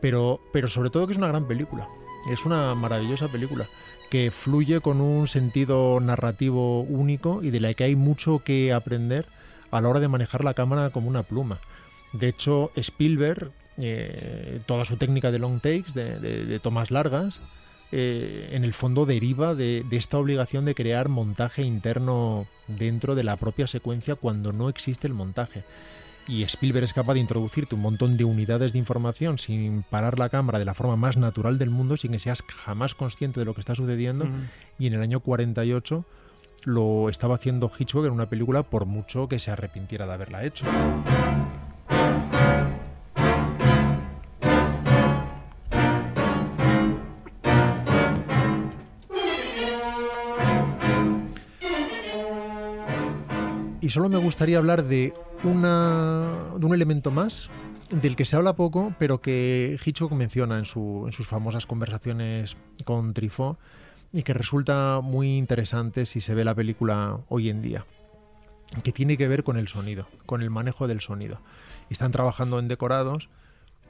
[0.00, 1.86] pero, pero sobre todo que es una gran película.
[2.32, 3.66] Es una maravillosa película
[4.10, 9.26] que fluye con un sentido narrativo único y de la que hay mucho que aprender
[9.70, 11.58] a la hora de manejar la cámara como una pluma.
[12.12, 17.40] De hecho, Spielberg, eh, toda su técnica de long takes, de, tomas largas,
[17.92, 23.24] eh, en el fondo deriva de, de esta obligación de crear montaje interno dentro de
[23.24, 25.64] la propia secuencia cuando no existe el montaje.
[26.28, 30.28] Y Spielberg es capaz de introducirte un montón de unidades de información sin parar la
[30.28, 33.54] cámara de la forma más natural del mundo, sin que seas jamás consciente de lo
[33.54, 34.26] que está sucediendo.
[34.78, 36.04] Y en el año 48
[36.64, 40.66] lo estaba haciendo Hitchcock en una película por mucho que se arrepintiera de haberla hecho.
[53.86, 55.14] Y solo me gustaría hablar de,
[55.44, 56.24] una,
[56.58, 57.48] de un elemento más
[57.90, 62.56] del que se habla poco, pero que Hitchcock menciona en, su- en sus famosas conversaciones
[62.84, 63.58] con Truffaut
[64.12, 67.86] y que resulta muy interesante si se ve la película hoy en día.
[68.82, 71.38] que tiene que ver con el sonido, con el manejo del sonido.
[71.88, 73.28] Están trabajando en decorados,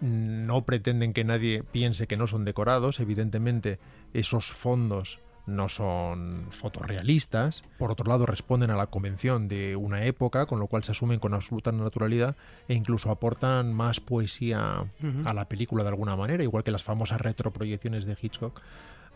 [0.03, 3.79] no pretenden que nadie piense que no son decorados, evidentemente
[4.13, 10.47] esos fondos no son fotorrealistas, por otro lado responden a la convención de una época,
[10.47, 12.37] con lo cual se asumen con absoluta naturalidad
[12.69, 14.87] e incluso aportan más poesía
[15.25, 18.61] a la película de alguna manera, igual que las famosas retroproyecciones de Hitchcock.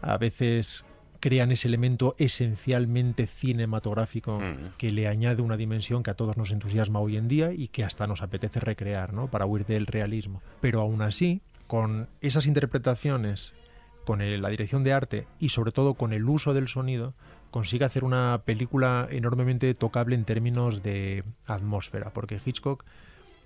[0.03, 0.85] A veces
[1.21, 4.41] crean ese elemento esencialmente cinematográfico
[4.79, 7.85] que le añade una dimensión que a todos nos entusiasma hoy en día y que
[7.85, 9.31] hasta nos apetece recrear, ¿no?
[9.31, 10.43] Para huir del realismo.
[10.61, 13.55] Pero aún así, con esas interpretaciones,
[14.05, 17.15] con el- la dirección de arte y sobre todo con el uso del sonido,
[17.51, 22.85] consigue hacer una película enormemente tocable en términos de atmósfera, porque Hitchcock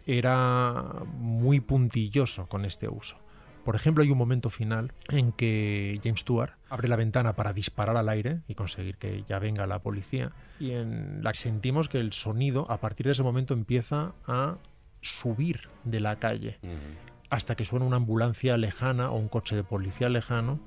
[0.06, 0.84] era
[1.18, 3.16] muy puntilloso con este uso.
[3.64, 7.96] Por ejemplo, hay un momento final en que James Stewart abre la ventana para disparar
[7.96, 10.32] al aire y conseguir que ya venga la policía.
[10.60, 14.58] Y en la sentimos que el sonido, a partir de ese momento, empieza a
[15.00, 16.58] subir de la calle
[17.34, 20.60] hasta que suena una ambulancia lejana o un coche de policía lejano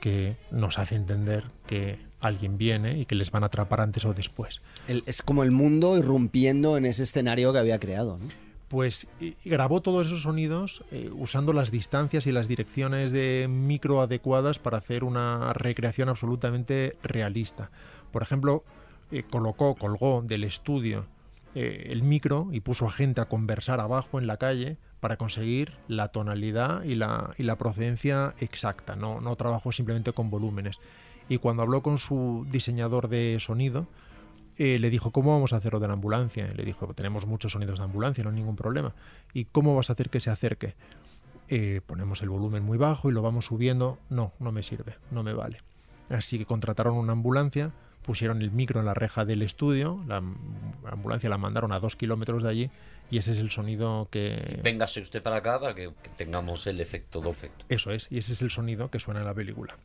[0.00, 4.12] que nos hace entender que alguien viene y que les van a atrapar antes o
[4.14, 4.60] después.
[4.88, 8.18] El- es como el mundo irrumpiendo en ese escenario que había creado.
[8.18, 8.24] ¿no?
[8.68, 13.46] Pues y- y grabó todos esos sonidos eh, usando las distancias y las direcciones de
[13.48, 17.70] micro adecuadas para hacer una recreación absolutamente realista.
[18.12, 18.62] Por ejemplo,
[19.10, 21.06] eh, colocó, colgó del estudio
[21.54, 25.72] eh, el micro y puso a gente a conversar abajo en la calle para conseguir
[25.88, 28.96] la tonalidad y la, procedencia exacta.
[28.96, 30.78] No, no trabajó simplemente con volúmenes.
[31.28, 33.86] Y cuando habló con su diseñador de sonido,
[34.58, 36.46] eh, le dijo, ¿cómo vamos a hacer lo de la ambulancia?
[36.54, 38.92] Le dijo, tenemos muchos sonidos de ambulancia, no hay ningún problema.
[39.32, 40.74] ¿Y cómo vas a hacer que se acerque?
[41.48, 43.98] Eh, ponemos el volumen muy bajo y lo vamos subiendo.
[44.10, 45.62] No, no me sirve, no me vale.
[46.10, 47.70] Así que contrataron una ambulancia,
[48.04, 50.36] pusieron el micro en la reja del estudio, la am-
[50.90, 52.70] ambulancia la mandaron a dos kilómetros de allí
[53.10, 54.60] y ese es el sonido que...
[54.62, 57.50] Véngase usted para acá para que, tengamos el efecto Doppler.
[57.68, 59.76] Eso es, y ese es el sonido que suena en la película.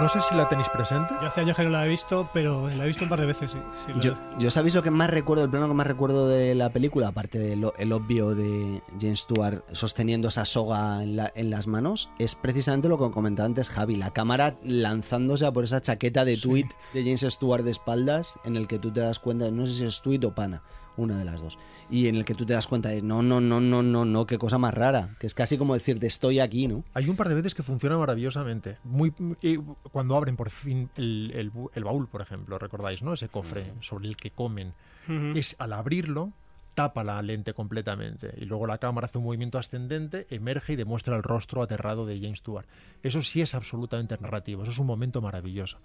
[0.00, 1.14] No sé si la tenéis presente.
[1.22, 3.26] Yo hace años que no la he visto, pero la he visto un par de
[3.26, 3.58] veces, sí.
[4.00, 7.08] Yo, yo sabéis lo que más recuerdo, el plano que más recuerdo de la película,
[7.08, 12.10] aparte del el obvio de James Stewart sosteniendo esa soga en, la- en las manos,
[12.18, 16.38] es precisamente lo que comentaba antes Javi, la cámara lanzándose a por esa chaqueta de
[16.38, 19.72] tweet de James Stewart de espaldas, en el que tú te das cuenta, no sé
[19.74, 20.62] si es tweet o pana,
[20.96, 21.58] una de las dos,
[21.90, 24.26] y en el que tú te das cuenta de no, no, no, no, no, no,
[24.26, 26.84] qué cosa más rara, que es casi como decirte estoy aquí, ¿no?
[26.94, 28.78] Hay un par de veces que funciona maravillosamente.
[28.84, 29.58] Muy, eh,
[29.92, 33.14] cuando abren por fin el, el el baúl, por ejemplo, recordáis, ¿no?
[33.14, 34.72] Ese cofre sobre el que comen.
[35.08, 35.36] Ujú.
[35.38, 36.32] Es al abrirlo
[36.74, 41.14] tapa la lente completamente y luego la cámara hace un movimiento ascendente, emerge y demuestra
[41.16, 42.66] el rostro aterrado de James Stewart.
[43.04, 45.78] Eso sí es absolutamente narrativo, eso es un momento maravilloso.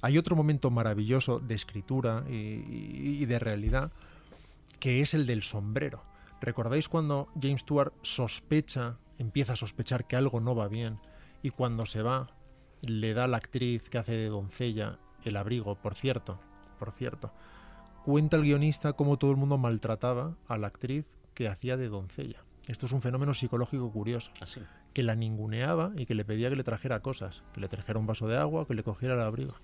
[0.00, 3.92] Hay otro momento maravilloso de escritura y, y- y de realidad
[4.82, 6.02] que es el del sombrero.
[6.40, 10.98] ¿Recordáis cuando James Stewart sospecha, empieza a sospechar que algo no va bien
[11.40, 12.34] y cuando se va
[12.80, 16.40] le da a la actriz que hace de doncella el abrigo, por cierto,
[16.80, 17.32] por cierto.
[18.04, 22.42] Cuenta el guionista cómo todo el mundo maltrataba a la actriz que hacía de doncella.
[22.66, 24.32] Esto es un fenómeno psicológico curioso.
[24.40, 24.62] Así.
[24.94, 28.08] Que la ninguneaba y que le pedía que le trajera cosas, que le trajera un
[28.08, 29.54] vaso de agua, que le cogiera el abrigo.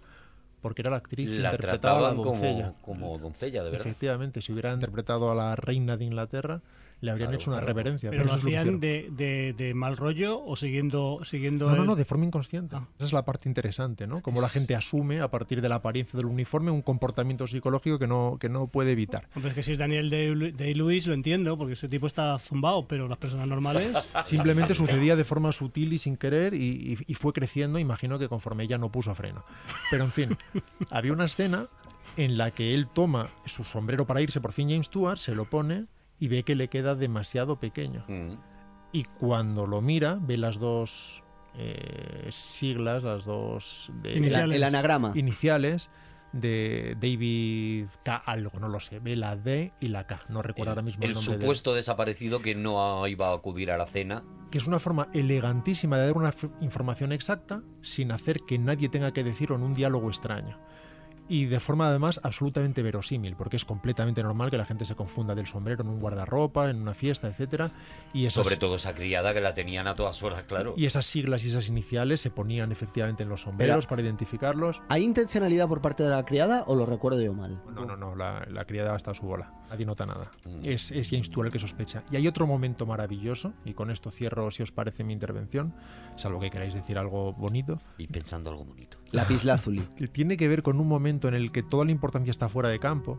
[0.61, 2.73] Porque era la actriz que La interpretaba a la doncella.
[2.81, 3.87] como, como doncella, de verdad.
[3.87, 6.61] Efectivamente, si hubieran interpretado a la reina de Inglaterra,
[7.01, 7.67] le habrían Claro, hecho una claro.
[7.69, 8.11] reverencia.
[8.11, 11.97] ¿Pero lo hacían de, de- de mal rollo o siguiendo, siguiendo No, no, el- no,
[11.97, 12.75] de forma inconsciente.
[12.77, 12.89] Ah.
[12.97, 14.21] Esa es la parte interesante, ¿no?
[14.23, 18.07] Como la gente asume a partir de la apariencia del uniforme un comportamiento psicológico que
[18.07, 19.29] no, que no puede evitar.
[19.37, 22.87] Hombre, es que si es Daniel Day- Day-Lewis lo entiendo, porque ese tipo está zumbado,
[22.89, 23.93] pero las personas normales...
[24.25, 26.59] Simplemente sucedía de forma sutil y sin querer y,
[26.95, 29.45] y- y fue creciendo, imagino que conforme ella no puso freno.
[29.91, 30.37] Pero en fin,
[30.91, 31.67] había una escena
[32.17, 35.45] en la que él toma su sombrero para irse por fin James Stewart, se lo
[35.45, 35.87] pone
[36.21, 38.05] y ve que le queda demasiado pequeño.
[38.09, 38.35] Mm.
[38.93, 41.23] Y cuando lo mira, ve las dos
[41.55, 44.57] eh, siglas, las dos de- El, Iniciales.
[44.57, 45.13] el anagrama.
[45.15, 45.91] iniciales
[46.33, 48.17] de David K.
[48.17, 48.99] algo, no lo sé.
[49.01, 50.21] Ve la D y la K.
[50.29, 51.41] No recuerdo ahora mismo el, el nombre de él.
[51.43, 54.23] supuesto desaparecido que no iba a acudir a la cena.
[54.51, 59.13] que es una forma elegantísima de dar una información exacta sin hacer que nadie tenga
[59.13, 60.59] que decirlo en un diálogo extraño.
[61.29, 65.35] Y de forma además absolutamente verosímil, porque es completamente normal que la gente se confunda
[65.35, 67.71] del sombrero en un guardarropa, en una fiesta, etcétera,
[68.13, 70.75] y esas, Sobre todo esa criada que la tenían a todas horas, claro.
[70.77, 74.81] y esas siglas y esas iniciales se ponían efectivamente en los sombreros para identificarlos.
[74.89, 77.61] ¿Hay intencionalidad por parte de la criada o lo recuerdo yo mal?
[77.75, 79.53] No, no, no, la, la criada está a su bola.
[79.69, 80.31] Nadie nota nada.
[80.45, 80.61] Mm.
[80.65, 82.03] Es, es James el que sospecha.
[82.11, 85.75] Y hay otro momento maravilloso, y con esto cierro, si os parece, mi intervención,
[86.17, 88.98] salvo que queráis decir algo bonito, Y pensando algo bonito.
[89.13, 89.81] Lapislázuli.
[89.97, 92.69] que tiene que ver con un momento en el que toda la importancia está fuera
[92.69, 93.19] de campo,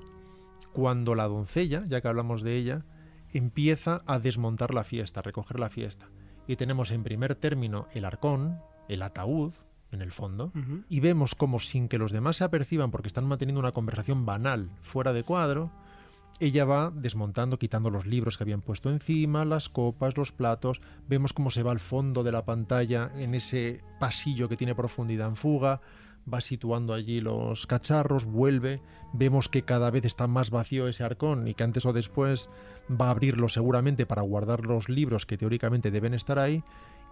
[0.73, 2.85] cuando la doncella, ya que hablamos de ella,
[3.31, 6.09] empieza a desmontar la fiesta, a recoger la fiesta.
[6.47, 9.53] Y tenemos en primer término el arcón, el ataúd,
[9.91, 10.51] en el fondo,
[10.87, 14.69] y vemos como sin que los demás se aperciban porque están manteniendo una conversación banal
[14.81, 15.71] fuera de cuadro,
[16.39, 21.33] ella va desmontando, quitando los libros que habían puesto encima, las copas, los platos, vemos
[21.33, 25.35] cómo se va al fondo de la pantalla en ese pasillo que tiene profundidad en
[25.35, 25.81] fuga,
[26.31, 28.81] va situando allí los cacharros, vuelve,
[29.13, 32.49] vemos que cada vez está más vacío ese arcón y que antes o después
[32.89, 36.63] va a abrirlo seguramente para guardar los libros que teóricamente deben estar ahí.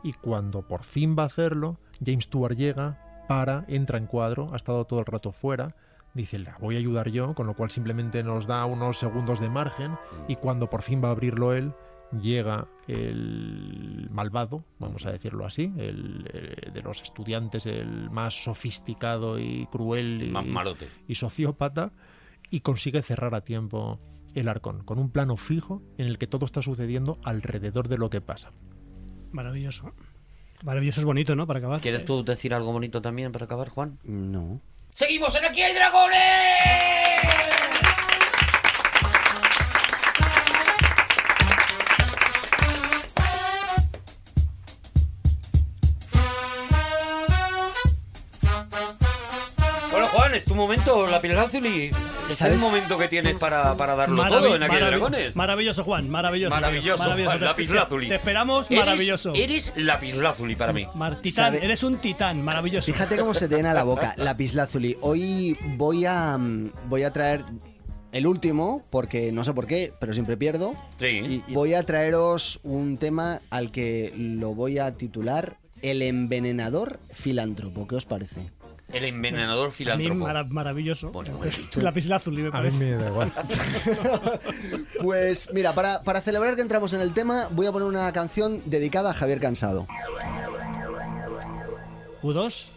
[0.03, 4.55] Y cuando por fin va a hacerlo, James Stewart llega, para, entra en cuadro, ha
[4.55, 5.75] estado todo el rato fuera,
[6.17, 9.49] dice, la voy a ayudar yo, con lo cual simplemente nos da unos segundos de
[9.49, 9.95] margen
[10.27, 11.73] y cuando por fin va a abrirlo él,
[12.21, 19.39] llega el malvado, vamos a decirlo así, el, eh, de los estudiantes, el más sofisticado
[19.39, 20.89] y cruel y, Más malote.
[21.07, 21.91] y sociópata,
[22.49, 23.99] y consigue cerrar a tiempo
[24.33, 28.09] el arcón, con un plano fijo en el que todo está sucediendo alrededor de lo
[28.09, 28.51] que pasa.
[29.31, 29.91] Maravilloso.
[30.63, 31.45] Maravilloso es bonito, ¿no?
[31.45, 31.81] Para acabar.
[31.81, 33.99] ¿Quieres tú decir algo bonito también para acabar, Juan?
[34.03, 34.61] No.
[34.97, 37.06] ¡Seguimos en Aquí hay dragones!
[50.27, 51.89] Juan, es tu momento, la piel azul y
[52.29, 52.55] es ¿Sabes?
[52.55, 55.35] el momento que tienes para, para darlo Maravi- todo en Aquí hay maravi- Dragones.
[55.37, 56.09] Maravilloso, Juan.
[56.09, 56.53] Maravilloso.
[56.53, 58.05] Maravilloso, Juan, Te- lapislázuli.
[58.07, 59.33] Te, te esperamos, Eres- maravilloso.
[59.33, 60.85] Eres lapislázuli para mí.
[60.95, 61.63] Mar- titán, ¿Sabe?
[61.63, 62.85] eres un titán, maravilloso.
[62.91, 64.97] Fíjate cómo se te llena la boca, lapislázuli.
[64.99, 67.45] Hoy voy a mm, voy a traer
[68.11, 70.73] el último porque no sé por qué, pero siempre pierdo.
[70.99, 71.41] Sí.
[71.47, 77.87] Y voy a traeros un tema al que lo voy a titular El envenenador filántropo.
[77.87, 78.49] ¿Qué os parece?
[78.93, 80.15] El envenenador A mí filántropo.
[80.15, 81.11] mara- maravilloso.
[81.11, 81.39] Bueno,
[81.75, 82.77] Lapislázuli, me A mí parece.
[82.77, 83.33] me da igual.
[85.01, 88.61] Pues mira, para, para celebrar que entramos en el tema, voy a poner una canción
[88.65, 89.85] dedicada a Javier Cansado.
[92.23, 92.67] U2.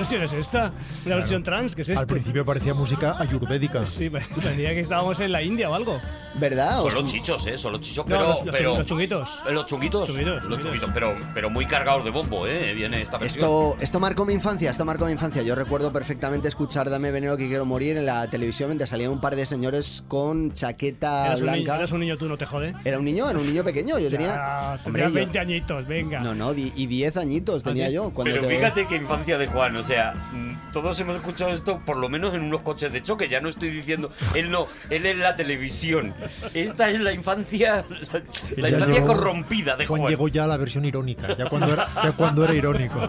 [0.00, 0.72] Versión es esta?
[1.06, 1.74] ¿Una versión trans?
[1.74, 2.00] ¿Qué es esto?
[2.00, 3.86] Al principio parecía música ayurvédica.
[3.86, 6.00] Sí, parecía que estábamos en la India o algo.
[6.34, 6.82] ¿Verdad?
[6.88, 7.58] Son los chichos, ¿eh?
[7.58, 8.26] Son los chichos, No, pero...
[8.28, 8.76] los, los pero...
[8.78, 9.42] los chunguitos.
[9.48, 10.06] Eh, Los chunguitos.
[10.08, 10.90] Chunguitos, los chunguitos.
[10.94, 12.72] pero, pero muy cargados de bombo, ¿eh?
[12.72, 13.44] Viene esta versión.
[13.44, 15.42] Esto, esto marcó mi infancia, esto marcó mi infancia.
[15.42, 19.20] Yo recuerdo perfectamente escuchar Dame veneno que quiero morir en la televisión mientras salían un
[19.20, 21.76] par de señores con chaqueta Eras un, niño, blanca.
[21.78, 22.74] eras un niño tú, no te jode.
[22.84, 23.98] Era un niño, era un niño pequeño.
[23.98, 24.76] Yo tenía.
[24.76, 26.20] Hombre, tendrías yo- 20 añitos, venga.
[26.20, 28.10] No, no, di- y 10 añitos tenía ¿Ah, yo.
[28.10, 29.89] Cuando Pero te- fíjate qué infancia de Juan, o sea,
[30.32, 33.48] mm, todos hemos escuchado esto por lo menos en unos coches de choque, ya no
[33.48, 36.14] estoy diciendo, él no, él es la televisión.
[36.54, 37.84] Esta es la infancia,
[38.56, 40.10] la Ya infancia llegó- corrompida de Juan Juan.
[40.10, 43.00] llegó ya a la versión irónica, ya cuando era, ya cuando era irónico.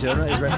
[0.00, 0.52] Yo no- es, ver-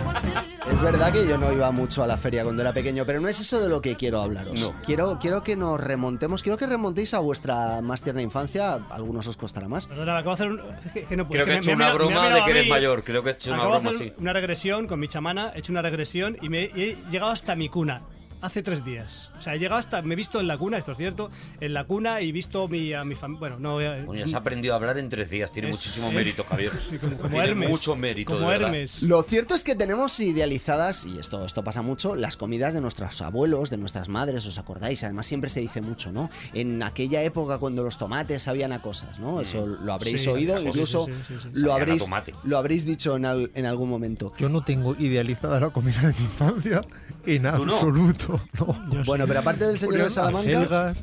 [0.71, 3.29] es verdad que yo no iba mucho a la feria cuando era pequeño, pero no
[3.29, 4.61] es eso de lo que quiero hablaros.
[4.61, 4.75] No.
[4.85, 8.75] Quiero, quiero que nos remontemos, quiero que remontéis a vuestra más tierna infancia.
[8.75, 9.87] A algunos os costará más.
[9.89, 10.61] Perdona, acabo de hacer un.
[10.85, 12.45] es que- que no Creo que he me- hecho me una me broma de mirado
[12.45, 14.13] que eres mayor, creo que he hecho una Acabo de broma así.
[14.19, 17.69] una regresión con mi chamana, he hecho una regresión y, me, he llegado hasta mi
[17.69, 18.03] cuna.
[18.45, 19.31] Hace tres días.
[19.39, 20.03] O sea, he llegado hasta.
[20.03, 21.31] Me he visto en la cuna, esto es cierto.
[21.61, 23.41] En la cuna y visto mi, a mi familia.
[23.41, 23.81] Bueno, no.
[23.81, 26.15] eh, Bueno, ya se ha aprendido a hablar en tres días, tiene Es- muchísimo es-
[26.15, 26.71] mérito, Javier.
[26.79, 27.71] sí, como, como Tiene Hermes.
[27.71, 28.57] mucho mérito, Como de.
[28.57, 29.03] Hermes.
[29.05, 33.23] Lo cierto es que tenemos idealizadas, y esto, esto pasa mucho, las comidas de nuestros
[33.23, 35.03] abuelos, de nuestras madres, ¿os acordáis?
[35.05, 36.29] Además siempre se dice mucho, ¿no?
[36.53, 39.41] En aquella época cuando los tomates sabían a cosas, ¿no?
[39.41, 41.49] Eso lo habréis Sí, oído, incluso sí, sí, sí, sí.
[41.55, 42.05] lo, habréis,
[42.43, 44.35] lo habréis dicho en, al- en algún momento.
[44.39, 46.83] Yo no tengo idealizada la comida de mi infancia
[47.27, 48.41] en absoluto.
[48.59, 49.03] No.
[49.05, 50.49] Bueno, pero aparte del señor de Ponían Salamanca...
[50.61, 50.97] acelgas,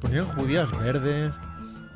[0.00, 1.32] ponían judías verdes,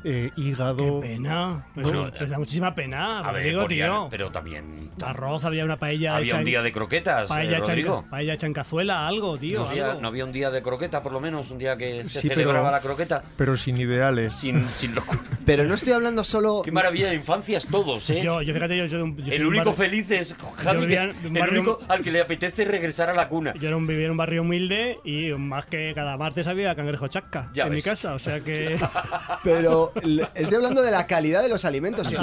[0.03, 0.99] eh, Qué hígado.
[1.01, 1.65] pena.
[1.75, 3.19] Pues, Bueno, pues da muchísima pena.
[3.19, 4.07] A pero ver, digo, ponían- tío.
[4.09, 7.51] pero también Arroz, había una paella había hecha un en- día de croquetas, eh, paella,
[7.59, 8.05] hecha en, Rodrigo.
[8.09, 9.59] paella hecha en cazuela, algo, tío.
[9.63, 10.01] No había, algo.
[10.01, 12.41] no había un día de croqueta, por lo menos, un día que se Sí, pero-
[12.41, 13.21] celebraba la croqueta.
[13.37, 14.35] Pero sin ideales.
[14.35, 15.19] Sin, sin locura.
[15.45, 16.61] Pero no estoy hablando solo.
[16.63, 18.21] Qué maravilla de infancias todos, ¿eh?
[18.23, 19.17] Yo, yo fíjate, yo soy un.
[19.17, 22.11] yo soy el único feliz es Javi, Yo que es el barrio- único al que
[22.11, 23.53] le apetece regresar a la cuna.
[23.59, 27.07] Yo era un, vivía en un barrio humilde y más que cada martes había cangrejo
[27.07, 28.13] chasca en mi casa.
[28.13, 28.77] O sea que.
[29.43, 29.91] Pero
[30.35, 32.07] estoy hablando de la calidad de los alimentos.
[32.07, 32.15] Sí.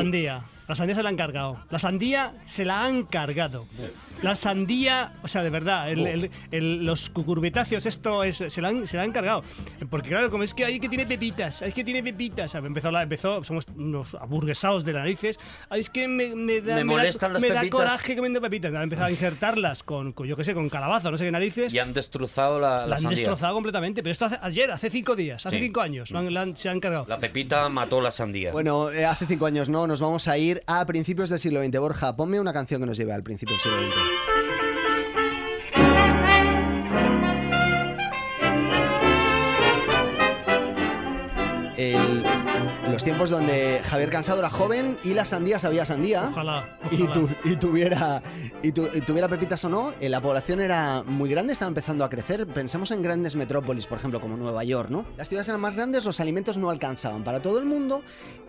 [0.69, 1.59] La sandía se la han cargado.
[1.71, 3.67] La sandía se la han cargado.
[4.23, 8.69] La sandía, o sea, de verdad, el- el- el- los cucurbitáceos, esto es, se, la
[8.69, 9.45] han, se la han cargado.
[9.89, 12.55] Porque claro, como es que hay que tiene pepitas, es que tiene pepitas.
[12.55, 15.39] Empezó, la, empezó somos unos aburguesados de narices.
[15.71, 18.29] Ay, es que me, me da, Me da- molestan las me da coraje que me
[18.29, 18.75] den pepitas.
[18.75, 21.73] Han empezado a injertarlas con, con, yo qué sé, con calabaza, no sé qué narices.
[21.73, 23.17] Y han destrozado la, la La han sandía.
[23.21, 24.03] destrozado completamente.
[24.03, 25.63] Pero esto hace- ayer, hace cinco días, hace Sí.
[25.65, 27.07] cinco años, han- han- se han cargado.
[27.09, 28.53] La pepita mató la sandía.
[28.53, 31.79] Bueno, eh, hace cinco años no, nos vamos a ir a principios del siglo XX.
[31.79, 34.38] Borja, ponme una canción que nos lleve al principio del siglo XX.
[42.99, 46.31] Los tiempos donde Javier Cansado era joven y la sandía sabía sandía.
[46.33, 46.81] Ojalá.
[46.91, 47.13] Y, ojalá.
[47.13, 48.21] tu- y tuviera
[48.61, 52.03] y, tu- y tuviera pepitas o no, eh, la población era muy grande, estaba empezando
[52.05, 52.45] a crecer.
[52.49, 55.07] Pensemos en grandes metrópolis, por ejemplo, como Nueva York, ¿no?
[55.17, 58.03] Las ciudades eran más grandes, los alimentos no alcanzaban para todo el mundo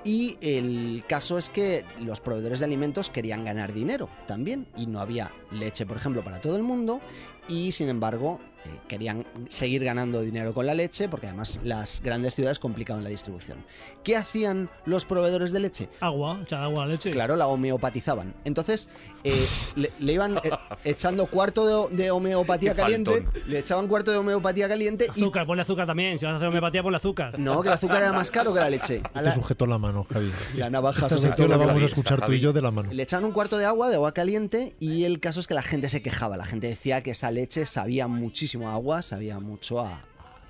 [0.03, 4.99] y el caso es que los proveedores de alimentos querían ganar dinero también y no
[4.99, 7.01] había leche, por ejemplo, para todo el mundo
[7.47, 12.35] y sin embargo eh, querían seguir ganando dinero con la leche porque además las grandes
[12.35, 13.63] ciudades complicaban la distribución.
[14.03, 15.89] ¿Qué hacían los proveedores de leche?
[16.01, 17.11] Agua, echar agua a la leche.
[17.11, 18.33] Claro, la homeopatizaban.
[18.45, 18.89] Entonces,
[19.23, 19.45] eh,
[19.75, 20.49] le, le iban eh,
[20.83, 23.11] echando cuarto de, de homeopatía Qué caliente.
[23.23, 23.43] faltón.
[23.47, 25.21] Le echaban cuarto de homeopatía caliente y.
[25.21, 26.17] Azúcar, ponle azúcar también.
[26.19, 27.39] Si vas a hacer homeopatía, ponle azúcar.
[27.39, 29.01] No, que el azúcar era más caro que la leche.
[29.13, 30.31] A Te la, sujetó la mano, Javi.
[30.55, 31.47] la navaja Esta todo.
[31.47, 32.91] la vamos a escuchar tú y yo de la mano.
[32.91, 35.63] Le echaban un cuarto de agua, de agua caliente, y el caso es que la
[35.63, 36.35] gente se quejaba.
[36.37, 40.01] La gente decía que esa leche sabía muchísimo agua, sabía mucho a.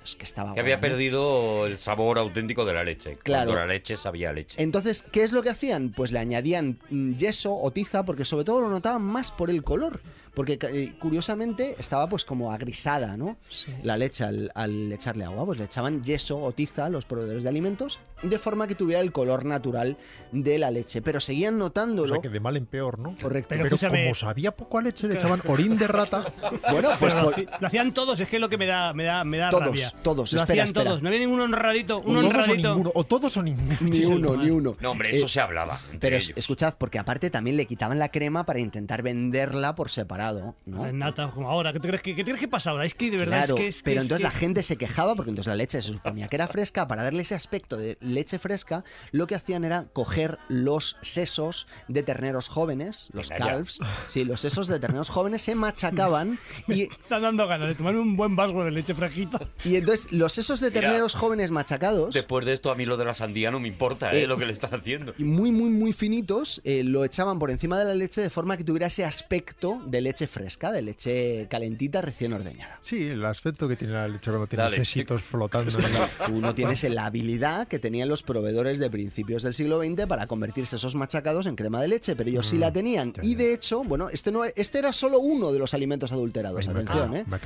[0.04, 3.16] es que estaba que agua, había perdido el sabor auténtico de la leche.
[3.16, 3.50] Claro.
[3.50, 4.62] Cuando la leche sabía leche.
[4.62, 5.90] Entonces, ¿qué es lo que hacían?
[5.90, 9.62] Pues le añadían mm, yeso o tiza, porque sobre todo lo notaban más por el
[9.62, 10.00] color.
[10.40, 13.36] Porque eh, curiosamente estaba pues como agrisada, ¿no?
[13.82, 17.42] La leche al, al echarle agua, pues le echaban yeso o tiza a los proveedores
[17.42, 19.98] de alimentos, de forma que tuviera el color natural
[20.32, 21.02] de la leche.
[21.02, 22.14] Pero seguían O notándolo.
[22.14, 23.14] sea, que de mal en peor, ¿no?
[23.20, 23.50] Correcto.
[23.50, 26.32] Pero como sabía poco a leche, le echaban orín de rata.
[26.70, 28.64] Bueno, pues Pero lo, por- haci- lo hacían todos, es que es lo que me
[28.66, 29.92] da, me da, me da Todos, rabia.
[30.02, 30.84] todos, Lo espera, hacían espera.
[30.86, 31.02] todos.
[31.02, 32.68] No había ningún honradito, un O o honradito.
[32.70, 32.92] ninguno.
[32.94, 33.76] O todos o ninguno.
[33.82, 34.76] ni uno, ni uno.
[34.80, 35.78] No, hombre, Eh, eso se hablaba.
[35.98, 36.32] Pero ellos.
[36.36, 40.29] escuchad, porque aparte también le quitaban la crema para intentar venderla por separado,
[40.66, 40.86] ¿no?
[40.86, 41.72] En nata, como ahora.
[41.72, 42.84] ¿Qué te crees que, qué crees que pasa ahora?
[42.84, 44.62] Es que de verdad Claro, es que es que pero es entonces que- la gente
[44.62, 46.86] se quejaba porque entonces la leche se suponía que era fresca.
[46.88, 52.02] Para darle ese aspecto de leche fresca, lo que hacían era coger los sesos de
[52.02, 53.50] terneros jóvenes, los Venga ya.
[53.52, 53.78] calves.
[54.06, 58.16] Sí, los sesos de terneros jóvenes se machacaban y, Están dando ganas de tomarme un
[58.16, 59.40] buen vaso de leche fresquita.
[59.64, 62.14] y entonces los sesos de Mira, terneros jóvenes machacados.
[62.14, 64.22] Después de esto, a mí lo de la sandía no me importa, ¿eh?
[64.22, 65.14] Eh, lo que le están haciendo.
[65.18, 68.56] y muy, muy, muy finitos, eh, lo echaban por encima de la leche de forma
[68.56, 72.78] que tuviera ese aspecto de leche fresca, de leche calentita recién ordeñada.
[72.82, 74.76] Sí, el aspecto que tiene la leche cuando tiene Dale.
[74.76, 75.70] sesitos flotando.
[75.78, 79.82] en la- Tú no tienes la habilidad que tenían los proveedores de principios del siglo
[79.82, 83.12] XX para convertirse esos machacados en crema de leche, pero ellos sí Mm, la tenían.
[83.22, 86.66] Y de hecho, bueno, este, no, este era solo uno de los alimentos adulterados.
[86.68, 87.24] Ay, me he Atención, ¿eh?
[87.26, 87.38] Me.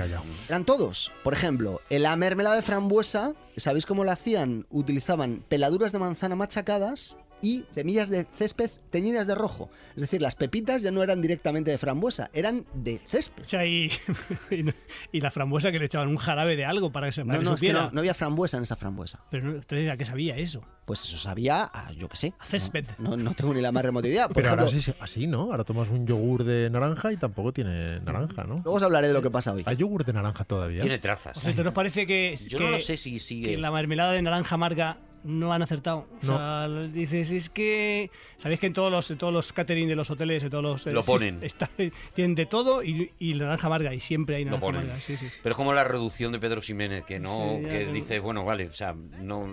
[0.49, 1.11] Eran todos.
[1.23, 4.65] Por ejemplo, en la mermelada de frambuesa, ¿sabéis cómo la hacían?
[4.69, 9.69] Utilizaban peladuras de manzana machacadas y semillas de césped teñidas de rojo.
[9.95, 13.43] Es decir, las pepitas ya no eran directamente de frambuesa, eran de césped.
[13.45, 13.91] O sea, y,
[14.49, 14.73] y, no-
[15.11, 17.39] y la frambuesa que le echaban un jarabe de algo para que se para No,
[17.41, 19.23] que no, es que no, no había frambuesa en esa frambuesa.
[19.29, 20.63] Pero no, entonces, ¿a qué sabía eso?
[20.85, 22.33] Pues eso sabía, a, yo qué sé.
[22.39, 22.85] A césped.
[22.97, 24.27] No, no tengo ni la más remota idea.
[24.27, 25.51] Por Pero ahora sí, así, ¿no?
[25.51, 28.55] Ahora tomas un yogur de naranja y tampoco tiene naranja, ¿no?
[28.55, 29.61] luego os hablaré de lo que pasa hoy.
[29.67, 30.81] ¿Hay yogur de naranja todavía?
[30.81, 31.37] Tiene trazas.
[31.37, 33.51] O sea, ¿te nos parece que, Yo que, no lo sé si sigue.
[33.51, 36.07] que la mermelada de naranja amarga no han acertado?
[36.23, 36.37] O No.
[36.37, 38.09] sea, dices, es que...
[38.37, 40.87] ¿Sabéis que en todos los, en todos los catering de los hoteles, en todos los...
[40.87, 41.39] eh, Lo sí, ponen.
[41.41, 41.69] está-
[42.15, 44.81] tienen de todo y, y naranja amarga, y siempre hay Lo naranja ponen.
[44.83, 45.01] amarga.
[45.01, 45.27] Sí, sí.
[45.43, 47.91] Pero es como la reducción de Pedro Ximénez, que no, que ya.
[47.91, 49.47] dice, bueno, vale, o sea, no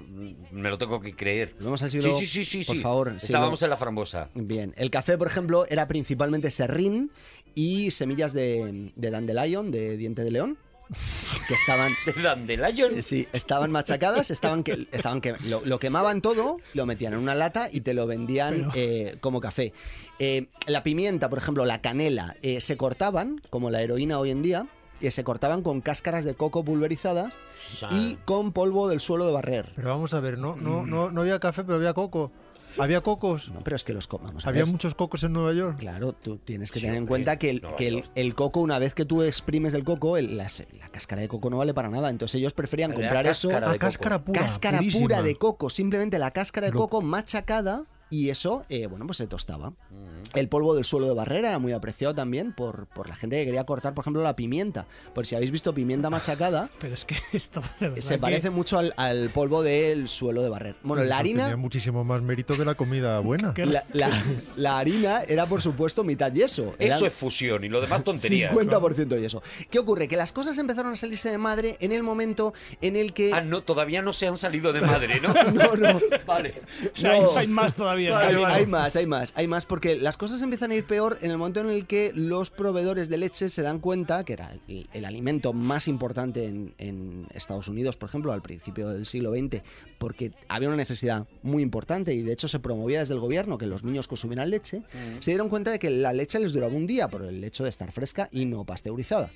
[0.52, 1.52] me lo tengo que creer.
[1.56, 2.82] Volvemos al siglo- sí, sí, sí, sí, por sí.
[2.82, 4.28] favor, siglo- Estábamos en la frambuesa.
[4.34, 7.10] Bien, el café, por ejemplo, era principalmente serrín
[7.54, 10.58] y semillas de, de dandelion, de diente de león,
[11.48, 11.92] que estaban...
[12.06, 13.02] ¿De Dandelion?
[13.02, 17.34] Sí, estaban machacadas, estaban que, estaban que lo, lo quemaban todo, lo metían en una
[17.34, 19.72] lata y te lo vendían Pero- eh, como café.
[20.18, 24.42] Eh, la pimienta, por ejemplo, la canela, eh, se cortaban, como la heroína hoy en
[24.42, 24.66] día,
[25.10, 27.40] se cortaban con cáscaras de coco pulverizadas
[27.90, 29.72] y con polvo del suelo de barrer.
[29.74, 30.62] Pero vamos a ver, no, Mm.
[30.62, 32.30] no, no, no había café, pero había coco.
[32.78, 33.48] ¿Había cocos?
[33.50, 34.72] No, pero es que los co- vamos a ¿Había ver.
[34.72, 35.78] muchos cocos en Nueva York?
[35.78, 38.78] Claro, tú tienes que Sí, tener en cuenta que, el, que el, el coco, una
[38.78, 41.88] vez que tú exprimes el coco, el- las- la cáscara de coco no vale para
[41.88, 42.08] nada.
[42.10, 43.48] Entonces ellos preferían La comprar eso.
[43.48, 44.40] cáscara de cáscara pura.
[44.40, 45.02] cáscara purísima.
[45.02, 49.26] pura de coco, simplemente la cáscara de coco machacada y eso, eh, bueno, pues se
[49.26, 49.70] tostaba.
[49.70, 50.12] Mm.
[50.34, 53.46] El polvo del suelo de barrera era muy apreciado también por, por la gente que
[53.46, 54.86] quería cortar, por ejemplo, la pimienta.
[55.14, 58.50] Por si habéis visto pimienta machacada, Pero es que esto de verdad se que- parece
[58.50, 60.76] mucho al, al polvo del suelo de barrer.
[60.82, 63.54] Bueno, la Eso Tenía harina, muchísimo más mérito que la comida buena.
[63.54, 63.64] ¿Qué?
[63.66, 64.10] la, la-
[64.56, 66.74] la harina era por supuesto mitad yeso.
[66.78, 68.52] Eran Eso es fusión y lo demás tonterías.
[68.54, 69.42] 50% yeso.
[69.70, 70.06] ¿Qué ocurre?
[70.08, 72.52] Que las cosas empezaron a salirse de madre en el momento
[72.82, 73.32] en el que...
[73.32, 75.32] Ah, no, todavía no se han salido de madre, ¿no?
[75.32, 75.98] No, no.
[76.26, 76.62] Vale.
[76.94, 77.36] O sea, hay- No.
[77.36, 77.74] hay, más
[78.08, 81.38] Hay, más, hay más, hay más, porque las cosas empiezan a ir peor en el
[81.38, 85.04] momento en el que los proveedores de leche se dan cuenta que era el, el
[85.04, 89.62] alimento más importante en, en Estados Unidos, por ejemplo, al principio del siglo XX,
[89.98, 93.66] porque había una necesidad muy importante y de hecho se promovía desde el gobierno que
[93.66, 94.82] los niños consumieran leche,
[95.20, 97.70] se dieron cuenta de que la leche les duraba un día por el hecho de
[97.70, 99.30] estar fresca y no pasteurizada.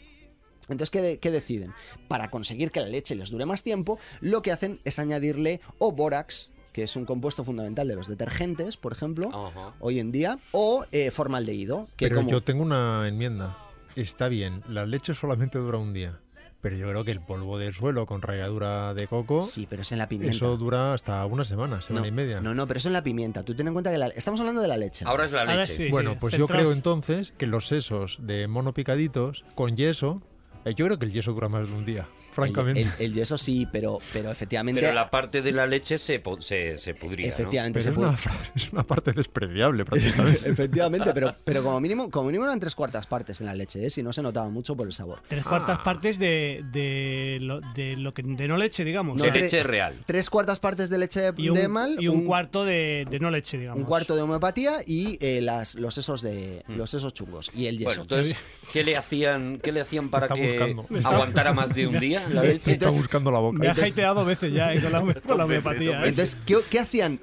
[0.69, 1.73] Entonces, ¿qué, qué deciden?
[2.09, 5.93] Para conseguir que la leche les dure más tiempo, lo que hacen es añadirle o
[5.93, 9.73] bórax, que es un compuesto fundamental de los detergentes, por ejemplo, Ajá.
[9.81, 12.29] hoy en día, o eh, formaldehído, que Pero como...
[12.31, 13.57] yo tengo una enmienda.
[13.97, 16.21] Está bien, la leche solamente dura un día.
[16.61, 19.93] Pero yo creo que el polvo del suelo con ralladura de coco, Sí, pero es
[19.93, 20.37] en la pimienta.
[20.37, 22.41] eso dura hasta una semana, semana no, y media.
[22.43, 23.43] no, no, pero eso en la pimienta.
[23.43, 25.07] Tú ten en cuenta que la- estamos hablando de la leche.
[25.07, 25.73] Ahora es la leche.
[25.77, 25.89] sí.
[25.91, 30.21] bueno, pues yo creo entonces que los sesos de mono picaditos con yeso,
[30.67, 32.07] eh, yo creo que el yeso dura más de un día,
[32.37, 32.83] francamente.
[32.83, 34.81] El, el- el yeso sí, pero, pero efectivamente...
[34.81, 37.33] Pero la parte de la leche se, se, se pudría, ¿no?
[37.33, 38.17] efectivamente Pero se es una,
[38.55, 40.49] es una parte despreciable prácticamente.
[40.51, 43.91] Efectivamente, pero, pero como mínimo, como mínimo eran tres cuartas partes en la leche, ¿eh?
[43.91, 45.21] si no se notaba mucho por el sabor.
[45.29, 49.17] Tres cuartas partes de, de, lo, de lo que de no leche, digamos.
[49.17, 49.95] No, De tre- leche real.
[50.07, 53.31] Tres cuartas partes de leche y un, de mal, y un, cuarto de, de no
[53.31, 53.81] leche, digamos.
[53.81, 56.77] un cuarto de homeopatía y eh, las, los sesos de Mm.
[56.77, 57.87] los sesos chungos y el yeso.
[57.89, 58.37] Bueno, entonces,
[58.73, 60.87] ¿qué le hacían, qué le hacían para que buscando.
[61.05, 62.57] Aguantara más de un día la Eh, leche?
[62.59, 63.59] Está entonces- buscando la boca.
[63.59, 66.03] Me ha Entonces- hateado dos veces ya eh, con la, con la homeopatía.
[66.05, 66.09] ¿eh?
[66.09, 67.21] Entonces, ¿qué, qué hacían?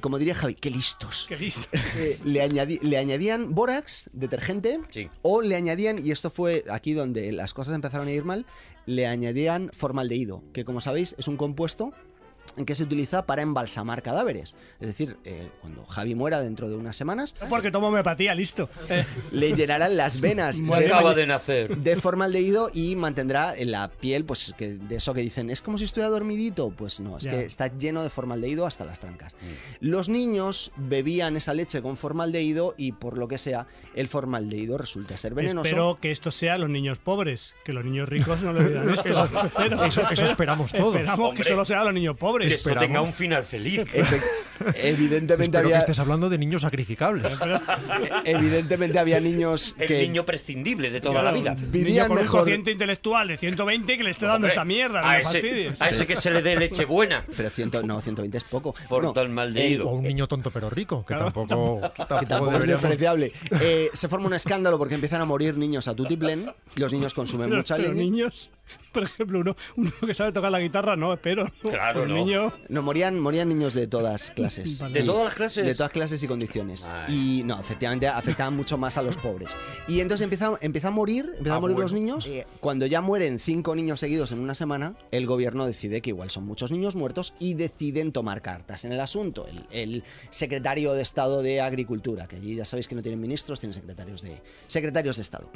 [0.00, 1.26] Como diría Javi, qué listos.
[1.28, 1.66] Qué listo.
[1.96, 5.08] Eh, le, añadi- le añadían bórax, detergente, Sí.
[5.22, 8.46] o le añadían, y esto fue aquí donde las cosas empezaron a ir mal,
[8.86, 11.92] le añadían formaldehído, que como sabéis es un compuesto
[12.66, 14.54] que se utiliza para embalsamar cadáveres.
[14.80, 18.68] Es decir, eh, cuando Javi muera dentro de unas semanas, Porque tomo homeopatía, listo.
[19.32, 21.76] Le llenarán las venas Me acaba de nacer.
[21.78, 25.78] de formaldehído y mantendrá en la piel, pues que de eso que dicen, es como
[25.78, 26.70] si estuviera dormidito.
[26.70, 27.30] Pues no, es Ya.
[27.32, 29.36] que está lleno de formaldehído hasta las trancas.
[29.80, 35.16] Los niños bebían esa leche con formaldehído y por lo que sea, el formaldehído resulta
[35.16, 35.66] ser venenoso.
[35.68, 39.08] Espero que esto sea los niños pobres, que los niños ricos no le digan esto.
[39.84, 40.94] Eso- eso esperamos todos.
[40.96, 41.42] Esperamos Hombre.
[41.42, 42.66] que solo sea los niños Que pobres.
[42.66, 43.80] esto tenga un final feliz.
[43.94, 44.20] Efe-
[44.76, 47.24] evidentemente Espero que había estés hablando de niños sacrificables.
[48.24, 51.52] evidentemente había niños El que niño prescindible de toda Claro, la vida.
[51.52, 54.50] un niño vivían con un mejor- cociente intelectual de 120 que le esté dando Hombre,
[54.50, 57.24] esta mierda, no a me ese, a ese que se le dé leche buena.
[57.36, 58.72] pero ciento, no, 120 es poco.
[58.88, 59.88] Por Bueno, tal mal de el- ido.
[59.88, 63.32] O un niño tonto pero rico, que Claro, tampoco, que que tampoco es despreciable.
[63.60, 66.50] Eh, se forma un escándalo porque empiezan a morir niños a tutiplén.
[66.76, 67.94] Los niños consumen mucha leña.
[67.94, 68.50] niños,
[68.92, 71.44] por ejemplo, uno, uno que sabe tocar la guitarra, no, espero.
[71.62, 71.70] ¿no?
[71.70, 72.14] Claro, Un no.
[72.16, 72.52] niño.
[72.68, 74.80] No, morían, morían niños de todas clases.
[74.80, 75.00] Vale.
[75.00, 75.66] ¿De todas las clases?
[75.66, 76.86] De todas clases y condiciones.
[76.86, 77.38] Ay.
[77.40, 79.56] Y no, efectivamente afectaban mucho más a los pobres.
[79.88, 81.84] Y entonces empieza, empieza a morir, empiezan Ah, a morir bueno.
[81.84, 82.28] los niños.
[82.60, 86.44] Cuando ya mueren cinco niños seguidos en una semana, el gobierno decide que igual son
[86.46, 89.46] muchos niños muertos y deciden tomar cartas en el asunto.
[89.46, 93.60] El, el secretario de Estado de Agricultura, que allí ya sabéis que no tienen ministros,
[93.60, 95.50] tienen secretarios de, secretarios de Estado.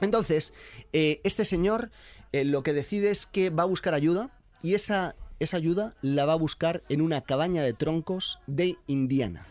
[0.00, 0.52] Entonces,
[0.92, 1.90] eh, este señor
[2.34, 4.28] eh, lo que decide es que va a buscar ayuda
[4.60, 9.46] y esa, esa ayuda la va a buscar en una cabaña de troncos de Indiana.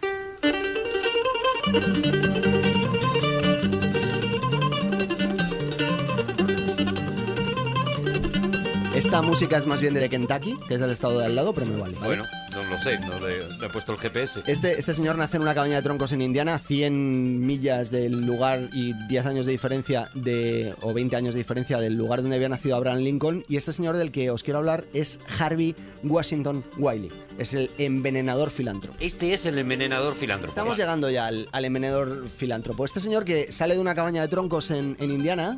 [9.04, 11.66] Esta música es más bien de Kentucky, que es del estado de al lado, pero
[11.66, 11.94] me vale.
[11.96, 12.08] ¿vale?
[12.08, 14.44] Bueno, no lo sé, no le, le he puesto el GPS.
[14.48, 18.70] Este, este señor nace en una cabaña de troncos en Indiana, 100 millas del lugar
[18.72, 22.48] y 10 años de diferencia de, o 20 años de diferencia del lugar donde había
[22.48, 23.44] nacido Abraham Lincoln.
[23.50, 27.12] Y este señor del que os quiero hablar es Harvey Washington Wiley.
[27.38, 28.96] Es el envenenador filántropo.
[29.02, 30.48] Este es el envenenador filántropo.
[30.48, 32.86] Estamos llegando ya al, al envenenador filántropo.
[32.86, 35.58] Este señor que sale de una cabaña de troncos en, en Indiana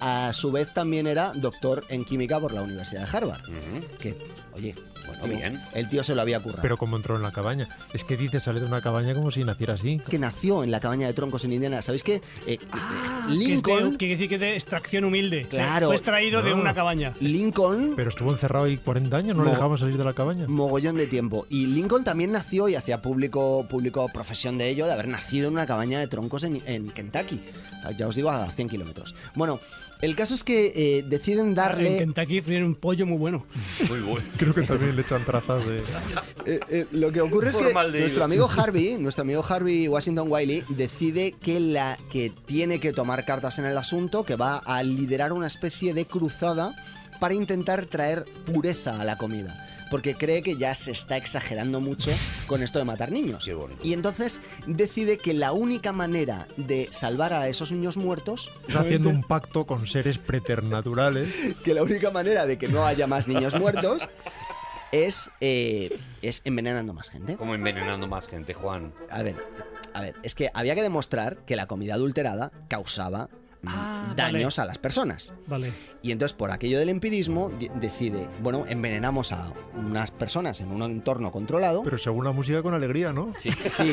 [0.00, 3.42] a su vez también era doctor en química por la Universidad de Harvard.
[3.98, 4.16] Que,
[4.54, 4.74] oye,
[5.08, 5.62] Bueno, tío, bien.
[5.74, 6.62] el tío se lo había currado.
[6.62, 7.68] Pero como entró en la cabaña.
[7.92, 9.98] Es que dice sale de una cabaña como si naciera así.
[10.08, 11.82] que nació en la cabaña de troncos en Indiana.
[11.82, 15.46] ¿Sabéis que eh, Ah, Que es de- Lincoln, quiere decir que es de extracción humilde.
[15.48, 15.86] O sea, Claro.
[15.88, 16.56] Fue extraído de No.
[16.60, 17.12] una cabaña.
[17.20, 20.46] Lincoln Pero estuvo encerrado ahí 40 años, no le dejaban salir de la cabaña.
[20.48, 21.46] mogollón de tiempo.
[21.50, 25.54] Y Lincoln también nació y hacía público, público profesión de ello, de haber nacido en
[25.54, 27.40] una cabaña de troncos en, en Kentucky.
[27.96, 29.14] Ya os digo, a 100 kilómetros.
[29.34, 29.60] Bueno,
[30.00, 31.98] el caso es que eh, deciden En darle...
[31.98, 33.46] Kentucky fríen un pollo muy bueno.
[33.88, 34.26] Muy bueno.
[34.36, 35.78] Creo que también le echan trazas de...
[36.46, 40.64] Eh, eh, lo que ocurre es que nuestro amigo Harvey, nuestro amigo Harvey Washington Wiley,
[40.68, 45.32] decide que, la, que tiene que tomar cartas en el asunto, que va a liderar
[45.32, 46.76] una especie de cruzada
[47.18, 49.66] para intentar traer pureza a la comida.
[49.90, 52.10] Porque cree que ya se está exagerando mucho
[52.46, 53.44] con esto de matar niños.
[53.44, 53.80] Qué bonito.
[53.82, 59.08] Y entonces decide que la única manera de salvar a esos niños muertos, Está haciendo
[59.08, 61.32] un pacto con seres preternaturales.
[61.64, 64.08] que la única manera de que no haya más niños muertos,
[64.92, 67.36] es, eh, es envenenando más gente.
[67.36, 68.92] Como envenenando más gente, Juan.
[69.10, 69.36] A ver,
[69.94, 73.28] a ver, es que había que demostrar que la comida adulterada causaba
[73.66, 74.64] Ah, daños vale.
[74.64, 75.32] a las personas.
[75.46, 75.72] Vale.
[76.02, 77.50] Y entonces, por aquello del empirismo,
[77.80, 81.82] decide, bueno, envenenamos a unas personas en un entorno controlado.
[81.82, 83.32] Pero según la música con alegría, ¿no?
[83.38, 83.50] Sí.
[83.68, 83.92] Sí.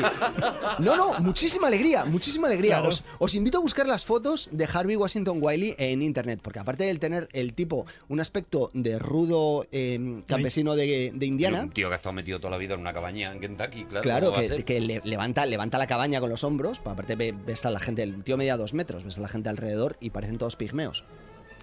[0.78, 2.74] No, no, muchísima alegría, muchísima alegría.
[2.76, 2.88] Claro.
[2.88, 6.84] Os, os invito a buscar las fotos de Harvey Washington Wiley en internet, porque aparte
[6.84, 11.88] de tener el tipo un aspecto de rudo eh, campesino de, de Indiana, Un tío
[11.88, 14.02] que ha estado metido toda la vida en una cabaña en Kentucky, claro.
[14.02, 14.64] Claro, ¿cómo va a que, ser?
[14.64, 16.78] que le- levanta, levanta la cabaña con los hombros.
[16.78, 19.28] pa- Aparte ve- ves a la gente, el tío media dos metros, ves a la
[19.28, 21.04] gente alrededor y parecen todos pigmeos.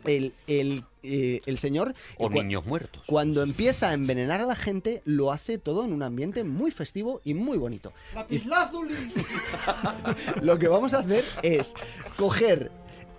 [0.05, 1.93] El, el, eh, el señor...
[2.17, 3.03] O cua- niños muertos.
[3.07, 7.21] Cuando empieza a envenenar a la gente, lo hace todo en un ambiente muy festivo
[7.23, 7.93] y muy bonito.
[8.29, 8.39] Y-
[10.41, 11.73] lo que vamos a hacer es
[12.17, 12.71] coger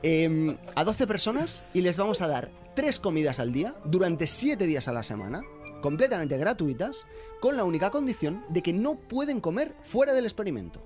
[0.03, 4.67] em, a 12 personas y les vamos a dar tres comidas al día durante 7
[4.67, 5.43] días a la semana,
[5.81, 7.07] completamente gratuitas,
[7.41, 10.83] con la única condición de que no pueden comer fuera del experimento.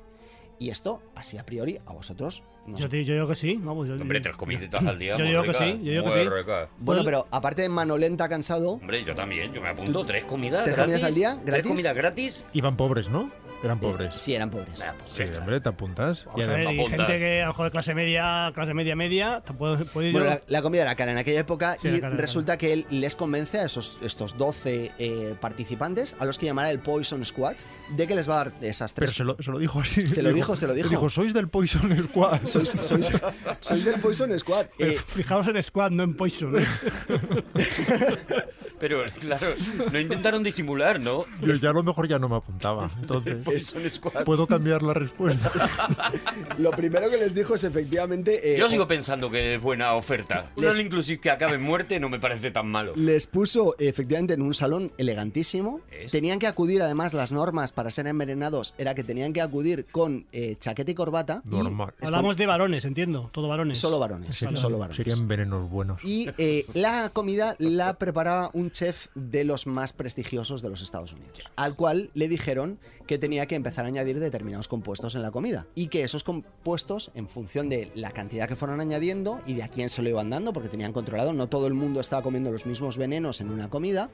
[0.60, 3.58] Y esto, así a priori, a vosotros no Yo, te- yo digo que sí.
[3.62, 5.16] Vamos, yo, Hombre, tres comiditas al día.
[5.16, 6.28] Yo digo que sí, yo digo que sí.
[6.28, 6.68] rica.
[6.78, 10.04] Bueno, pero aparte de mano lenta, cansado, Hombre, yo también, yo me apunto.
[10.04, 10.94] ¿Tres comidas ¿Tres gratis?
[10.94, 11.32] comidas al día?
[11.34, 11.70] ¿Tres ¿Gratis?
[11.70, 12.44] comidas gratis?
[12.52, 13.30] Iban pobres, ¿no?
[13.62, 14.14] Eran pobres.
[14.14, 14.80] sí eran pobres.
[14.82, 16.24] Ah, pues Sí, hombre, te apuntas.
[16.26, 18.94] Vamos Y a ver, y gente que a lo mejor de clase media, clase media,
[18.94, 21.88] media, te puede, puede ir Bueno, la, la comida era cara en aquella época Sí,
[21.88, 26.38] y cara, resulta que él les convence a esos, estos 12 eh, participantes, a los
[26.38, 27.56] que llamará el Poison Squad,
[27.96, 29.16] de que les va a dar esas Pero tres...
[29.16, 30.08] se lo, se lo dijo así.
[30.08, 30.88] Se lo dijo, se lo dijo.
[30.88, 32.40] Dijo, sois del Poison Squad.
[32.44, 33.20] Sois, sois-
[33.60, 34.66] sois del Poison Squad.
[34.78, 36.56] Pero Eh, fijaos en Squad, no en Poison.
[36.58, 36.66] ¿eh?
[38.80, 39.48] Pero, claro,
[39.92, 41.24] no intentaron disimular, ¿no?
[41.42, 42.88] Yo ya a lo mejor ya no me apuntaba.
[43.00, 43.74] Entonces,
[44.24, 45.50] puedo cambiar la respuesta.
[46.58, 48.54] lo primero que les dijo es efectivamente...
[48.54, 50.50] eh, Yo sigo pensando que es buena oferta.
[50.56, 52.92] Les- all inclusive que acabe en muerte no me parece tan malo.
[52.96, 55.80] Les puso efectivamente en un salón elegantísimo.
[55.90, 56.10] ¿Es?
[56.10, 60.26] Tenían que acudir, además, las normas para ser envenenados era que tenían que acudir con
[60.32, 61.42] eh, chaqueta y corbata.
[61.44, 61.92] y Normal.
[62.00, 63.28] Hablamos de varones, entiendo.
[63.32, 63.78] Todo varones.
[63.78, 64.36] Solo varones.
[64.36, 64.96] Serían, Solo varones.
[64.96, 66.02] serían venenos buenos.
[66.04, 71.12] Y eh, la comida la preparaba un chef de los más prestigiosos de los Estados
[71.12, 75.30] Unidos, al cual le dijeron que tenía que empezar a añadir determinados compuestos en la
[75.30, 79.62] comida y que esos compuestos, en función de la cantidad que fueron añadiendo y de
[79.62, 82.50] a quién se lo iban dando, porque tenían controlado, no todo el mundo estaba comiendo
[82.50, 84.10] los mismos venenos en una comida,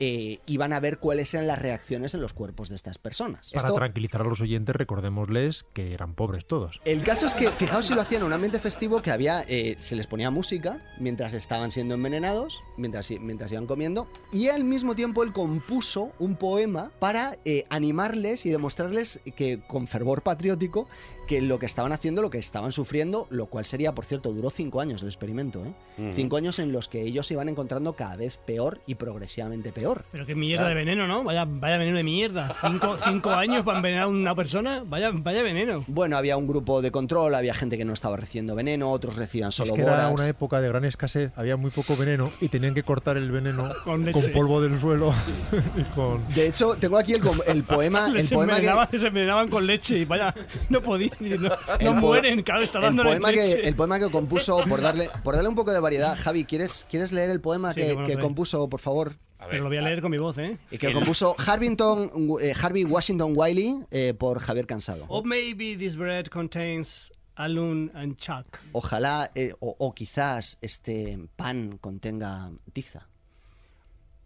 [0.00, 3.50] eh, iban a ver cuáles eran las reacciones en los cuerpos de estas personas.
[3.52, 6.80] Para Esto- tranquilizar a los oyentes, recordémosles que eran pobres todos.
[6.84, 9.76] el caso es que, fijaos si lo hacían en un ambiente festivo que había, eh,
[9.78, 14.94] se les ponía música mientras estaban siendo envenenados, mientras, mientras iban comiendo, y al mismo
[14.94, 20.88] tiempo él compuso un poema para eh, animarles y demostrarles que con fervor patriótico
[21.26, 24.50] que lo que estaban haciendo, lo que estaban sufriendo, lo cual sería, por cierto, duró
[24.50, 26.12] cinco años el experimento, ¿eh?
[26.12, 30.04] Cinco años en los que ellos se iban encontrando cada vez peor y progresivamente peor.
[30.12, 31.24] Pero qué mierda de veneno, ¿no?
[31.24, 32.54] Vaya, vaya veneno de mierda.
[32.60, 34.82] Cinco, cinco años para envenenar a una persona.
[34.86, 35.84] Vaya, vaya veneno.
[35.86, 39.48] Bueno, había un grupo de control, había gente que no estaba recibiendo veneno, otros recibían
[39.48, 42.74] Es solo que era una época de gran escasez, había muy poco veneno y tenían
[42.74, 45.12] que cortar el veneno Con polvo del suelo
[45.76, 46.26] y con...
[46.34, 49.66] De hecho, tengo aquí el, com- el poema, el poema que, envenenaban, les envenenaban con
[49.66, 50.34] leche y vaya,
[50.68, 54.10] no podían, no, El no mueren, claro, está el dando poema que el poema que
[54.10, 56.16] compuso por darle por darle un poco de variedad.
[56.16, 59.16] Javi, ¿quieres quieres leer el poema Sí, que, que compuso, por favor?
[59.38, 60.58] Ver, Pero lo voy a leer con mi voz, ¿eh?
[60.70, 62.10] Y que compuso Harvington,
[62.40, 65.04] eh, Harvey Washington Wiley eh, por Javier Cansado.
[65.08, 68.58] Or maybe this bread contains alum and chalk.
[68.72, 73.06] Ojalá eh, o, o quizás este pan contenga tiza.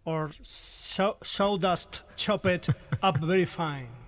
[0.03, 2.69] Or so, sawdust chopped
[3.03, 4.00] up very fine.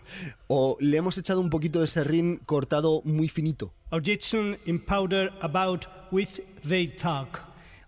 [0.47, 3.73] O le hemos echado un poquito de serrín cortado muy finito.
[3.91, 7.41] objection in powder about which they talk.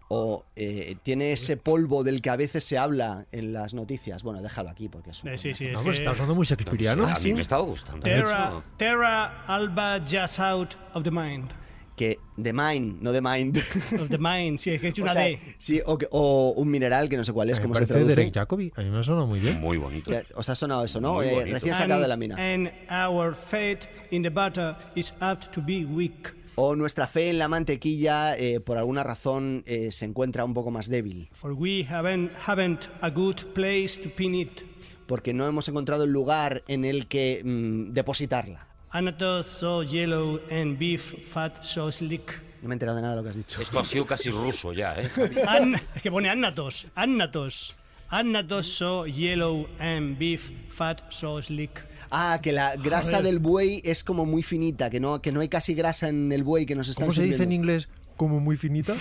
[0.07, 4.21] O eh, tiene ese polvo del que a veces se habla en las noticias.
[4.21, 6.45] Bueno, déjalo aquí porque es un Eh, sí, sí, es No, que- está sonando muy
[6.45, 7.07] shakespeariano.
[7.07, 8.01] a mí me estaba gustando.
[8.03, 11.49] Terra, terra alba just out of the mind.
[11.95, 13.57] Que de mind, no de mind.
[13.57, 15.39] Of the mind, sí, es que es O una sea, D.
[15.57, 18.15] sí, o, que- o un mineral que no sé cuál es, Me cómo se traduce.
[18.15, 18.71] Derek Jacobi.
[18.75, 19.59] A mí me ha sonado muy bien.
[19.61, 20.11] Muy bonito.
[20.11, 21.21] Que Os ha sonado eso, ¿no?
[21.21, 22.36] Eh, recién sacado de la mina.
[22.36, 26.36] And our faith in the butter is apt to be weak.
[26.57, 30.71] O nuestra fe en la mantequilla, eh, por alguna razón, eh, se encuentra un poco
[30.71, 31.28] más débil.
[31.33, 34.61] For we haven't, haven't a good place to pin it.
[35.05, 38.67] Porque no hemos encontrado el lugar en el que mm, depositarla.
[39.00, 42.32] Anatos so yellow and beef fat so slick.
[42.62, 43.62] No me he enterado de nada de lo que has dicho.
[43.62, 45.09] Esto ha sido casi ruso ya, ¿eh?
[45.47, 47.76] An- es que pone annatos, annatos.
[48.09, 51.84] Annatos so yellow and beef fat so slick.
[52.09, 55.50] Ah, que la grasa del buey es como muy finita, que no, que no hay
[55.50, 57.89] casi grasa en el buey que nos están ¿Cómo se dice en inglés?
[58.16, 58.93] Como muy finita.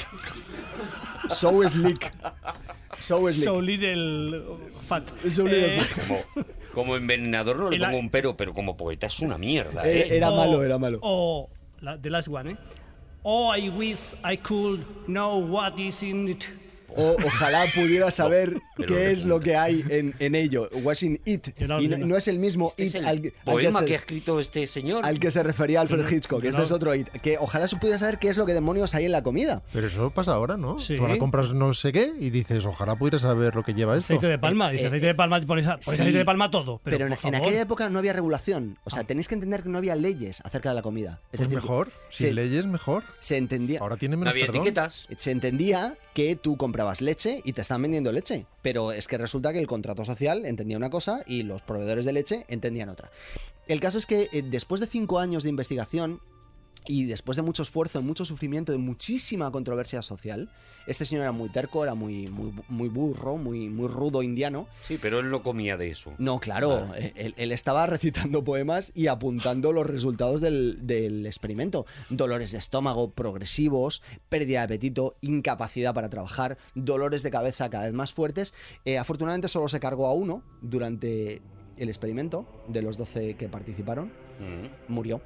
[1.28, 2.12] So slick.
[2.98, 3.44] So slick.
[3.44, 4.42] So little
[4.88, 5.04] fat.
[5.30, 9.20] So little Eh, Como, como envenenador no le pongo un pero, pero como poeta es
[9.20, 10.16] una mierda, Eh, ¿eh?
[10.16, 10.98] era o- malo, era malo.
[11.02, 11.48] O,
[11.80, 12.56] la, the last one, ¿eh?
[13.22, 16.44] Oh, I wish I could know what is in it.
[16.96, 20.68] O ojalá pudiera saber pero qué es lo que hay en, en ello.
[20.82, 21.48] What's in it.
[21.60, 23.78] No y no, no es el mismo Este es it el al, al que poema
[23.80, 25.04] se, que ha escrito este señor.
[25.04, 26.42] al que se refería Alfred Hitchcock.
[26.42, 27.08] yo Este no- es otro it.
[27.08, 29.62] Que ojalá se pudiera saber qué es lo que demonios hay en la comida.
[29.72, 30.78] Pero eso pasa ahora, ¿no?
[30.78, 30.96] Sí.
[30.96, 34.12] Tú ahora compras no sé qué y dices, ojalá pudiera saber lo que lleva esto.
[34.14, 35.90] Aceite de palma, dice eh, aceite de palma, pones, pones sí.
[35.90, 36.80] aceite de palma todo.
[36.84, 38.78] Pero, Pero, en, en aquella época no había regulación.
[38.84, 41.20] O sea, tenéis que entender que no había leyes acerca de la comida.
[41.32, 41.90] Es Pues decir, mejor.
[42.10, 43.02] se, Sin leyes, mejor.
[43.18, 43.80] se entendía.
[43.80, 44.60] Ahora tiene No menos había perdón.
[44.62, 45.06] etiquetas.
[45.16, 49.52] Se entendía que tú comprabas leche y te están vendiendo leche, pero es que resulta
[49.52, 53.10] que el contrato social entendía una cosa y los proveedores de leche entendían otra.
[53.66, 56.20] El caso es que eh, después de cinco años de investigación
[56.86, 60.50] y después de mucho esfuerzo, mucho sufrimiento, de muchísima controversia social,
[60.86, 64.68] este señor era muy terco, era muy, muy, muy burro, muy, muy rudo indiano.
[64.86, 66.12] Sí, pero él no comía de eso.
[66.18, 71.86] No, claro, eh, él, él estaba recitando poemas y apuntando los resultados del, del experimento.
[72.10, 77.94] Dolores de estómago progresivos, pérdida de apetito, incapacidad para trabajar, dolores de cabeza cada vez
[77.94, 78.52] más fuertes.
[78.84, 81.40] Eh, afortunadamente solo se cargó a uno durante
[81.76, 84.92] el experimento, de los 12 que participaron, Mm.
[84.92, 85.20] murió.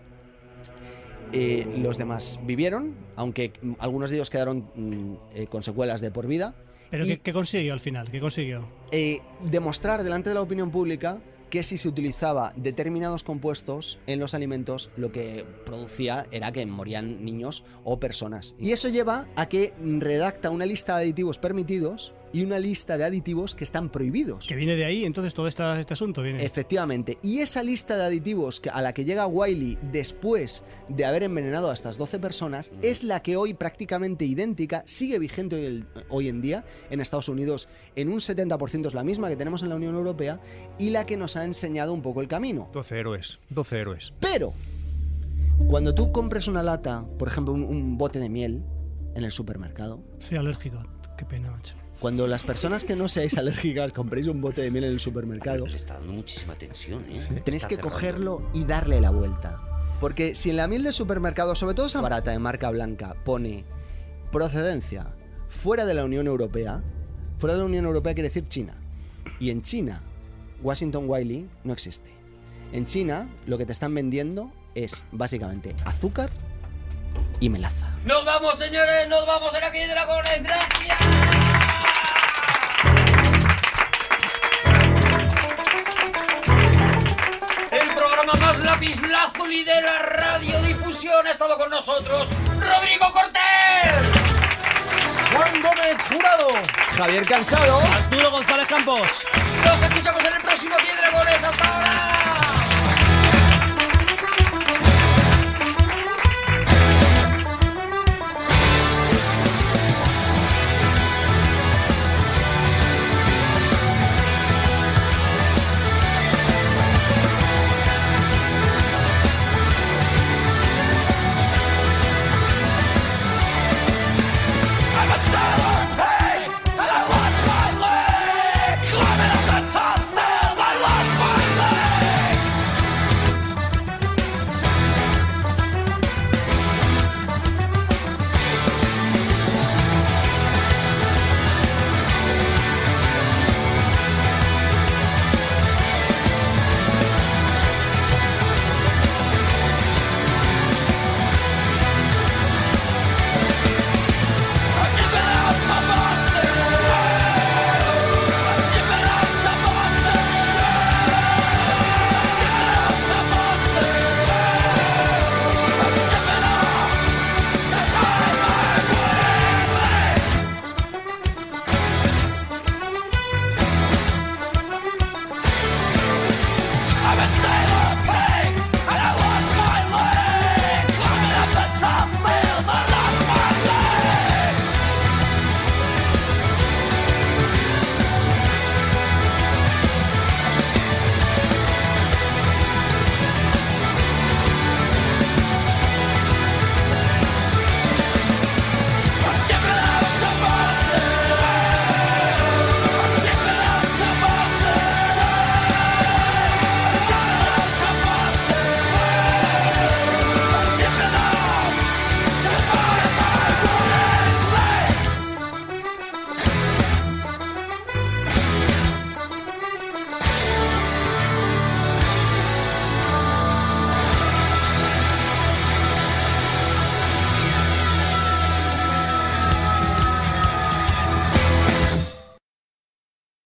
[1.33, 6.27] Eh, los demás vivieron, aunque algunos de ellos quedaron mm, eh, con secuelas de por
[6.27, 6.55] vida.
[6.91, 8.11] ¿Pero Y- ¿qué, qué consiguió al final?
[8.11, 8.67] ¿Qué consiguió?
[8.93, 14.35] eh, demostrar delante de la opinión pública que si se utilizaba determinados compuestos en los
[14.35, 18.55] alimentos, lo que producía era que morían niños o personas.
[18.59, 23.05] Y eso lleva a que redacta una lista de aditivos permitidos y una lista de
[23.05, 24.47] aditivos que están prohibidos.
[24.47, 26.45] Que viene de ahí, entonces todo esta- este asunto viene.
[26.45, 27.19] Efectivamente.
[27.23, 31.71] Y esa lista de aditivos que- a la que llega Wiley después de haber envenenado
[31.71, 36.29] a estas 12 personas es la que hoy prácticamente idéntica, sigue vigente hoy, el- hoy
[36.29, 37.69] en día en Estados Unidos.
[37.97, 40.41] En un 70% es la misma que tenemos en la Unión Europea
[40.79, 42.69] y la que nos ha enseñado un poco el camino.
[42.73, 43.39] 12 héroes.
[43.51, 44.13] 12 héroes.
[44.21, 44.53] Pero,
[45.69, 48.63] cuando tú compres una lata, por ejemplo, un, un bote de miel
[49.15, 50.83] en el supermercado, Soy alérgico.
[51.17, 51.75] Qué pena, macho.
[52.01, 55.67] Cuando las personas que no seáis alérgicas compréis un bote de miel en el supermercado,
[55.67, 57.43] Le está dando muchísima tensión, ¿eh?
[57.45, 57.95] Tenéis que cerrando.
[57.95, 59.61] cogerlo y darle la vuelta.
[60.01, 63.65] Porque si en la miel de supermercado, sobre todo esa barata de marca blanca, pone
[64.31, 65.15] procedencia
[65.49, 66.83] fuera de la Unión Europea,
[67.39, 68.75] fuera de la Unión Europea quiere decir China.
[69.41, 70.03] Y en China,
[70.63, 72.11] Washington Wiley no existe.
[72.73, 76.31] En China, lo que te están vendiendo es básicamente azúcar
[77.41, 77.87] y melaza.
[78.05, 79.09] ¡Nos vamos, señores!
[79.09, 80.43] ¡Nos vamos en aquí, dragones!
[80.43, 80.99] ¡Gracias!
[87.71, 92.29] El programa más lapislázuli de la radiodifusión ha estado con nosotros
[92.59, 94.19] Rodrigo Cortés.
[95.35, 96.49] Juan Gómez Jurado.
[96.97, 97.81] Javier Cansado.
[97.81, 99.09] Arturo González Campos.
[99.65, 101.45] Nos escuchamos en el próximo Aquí, dragones.
[101.45, 102.18] ¡Hasta ahora!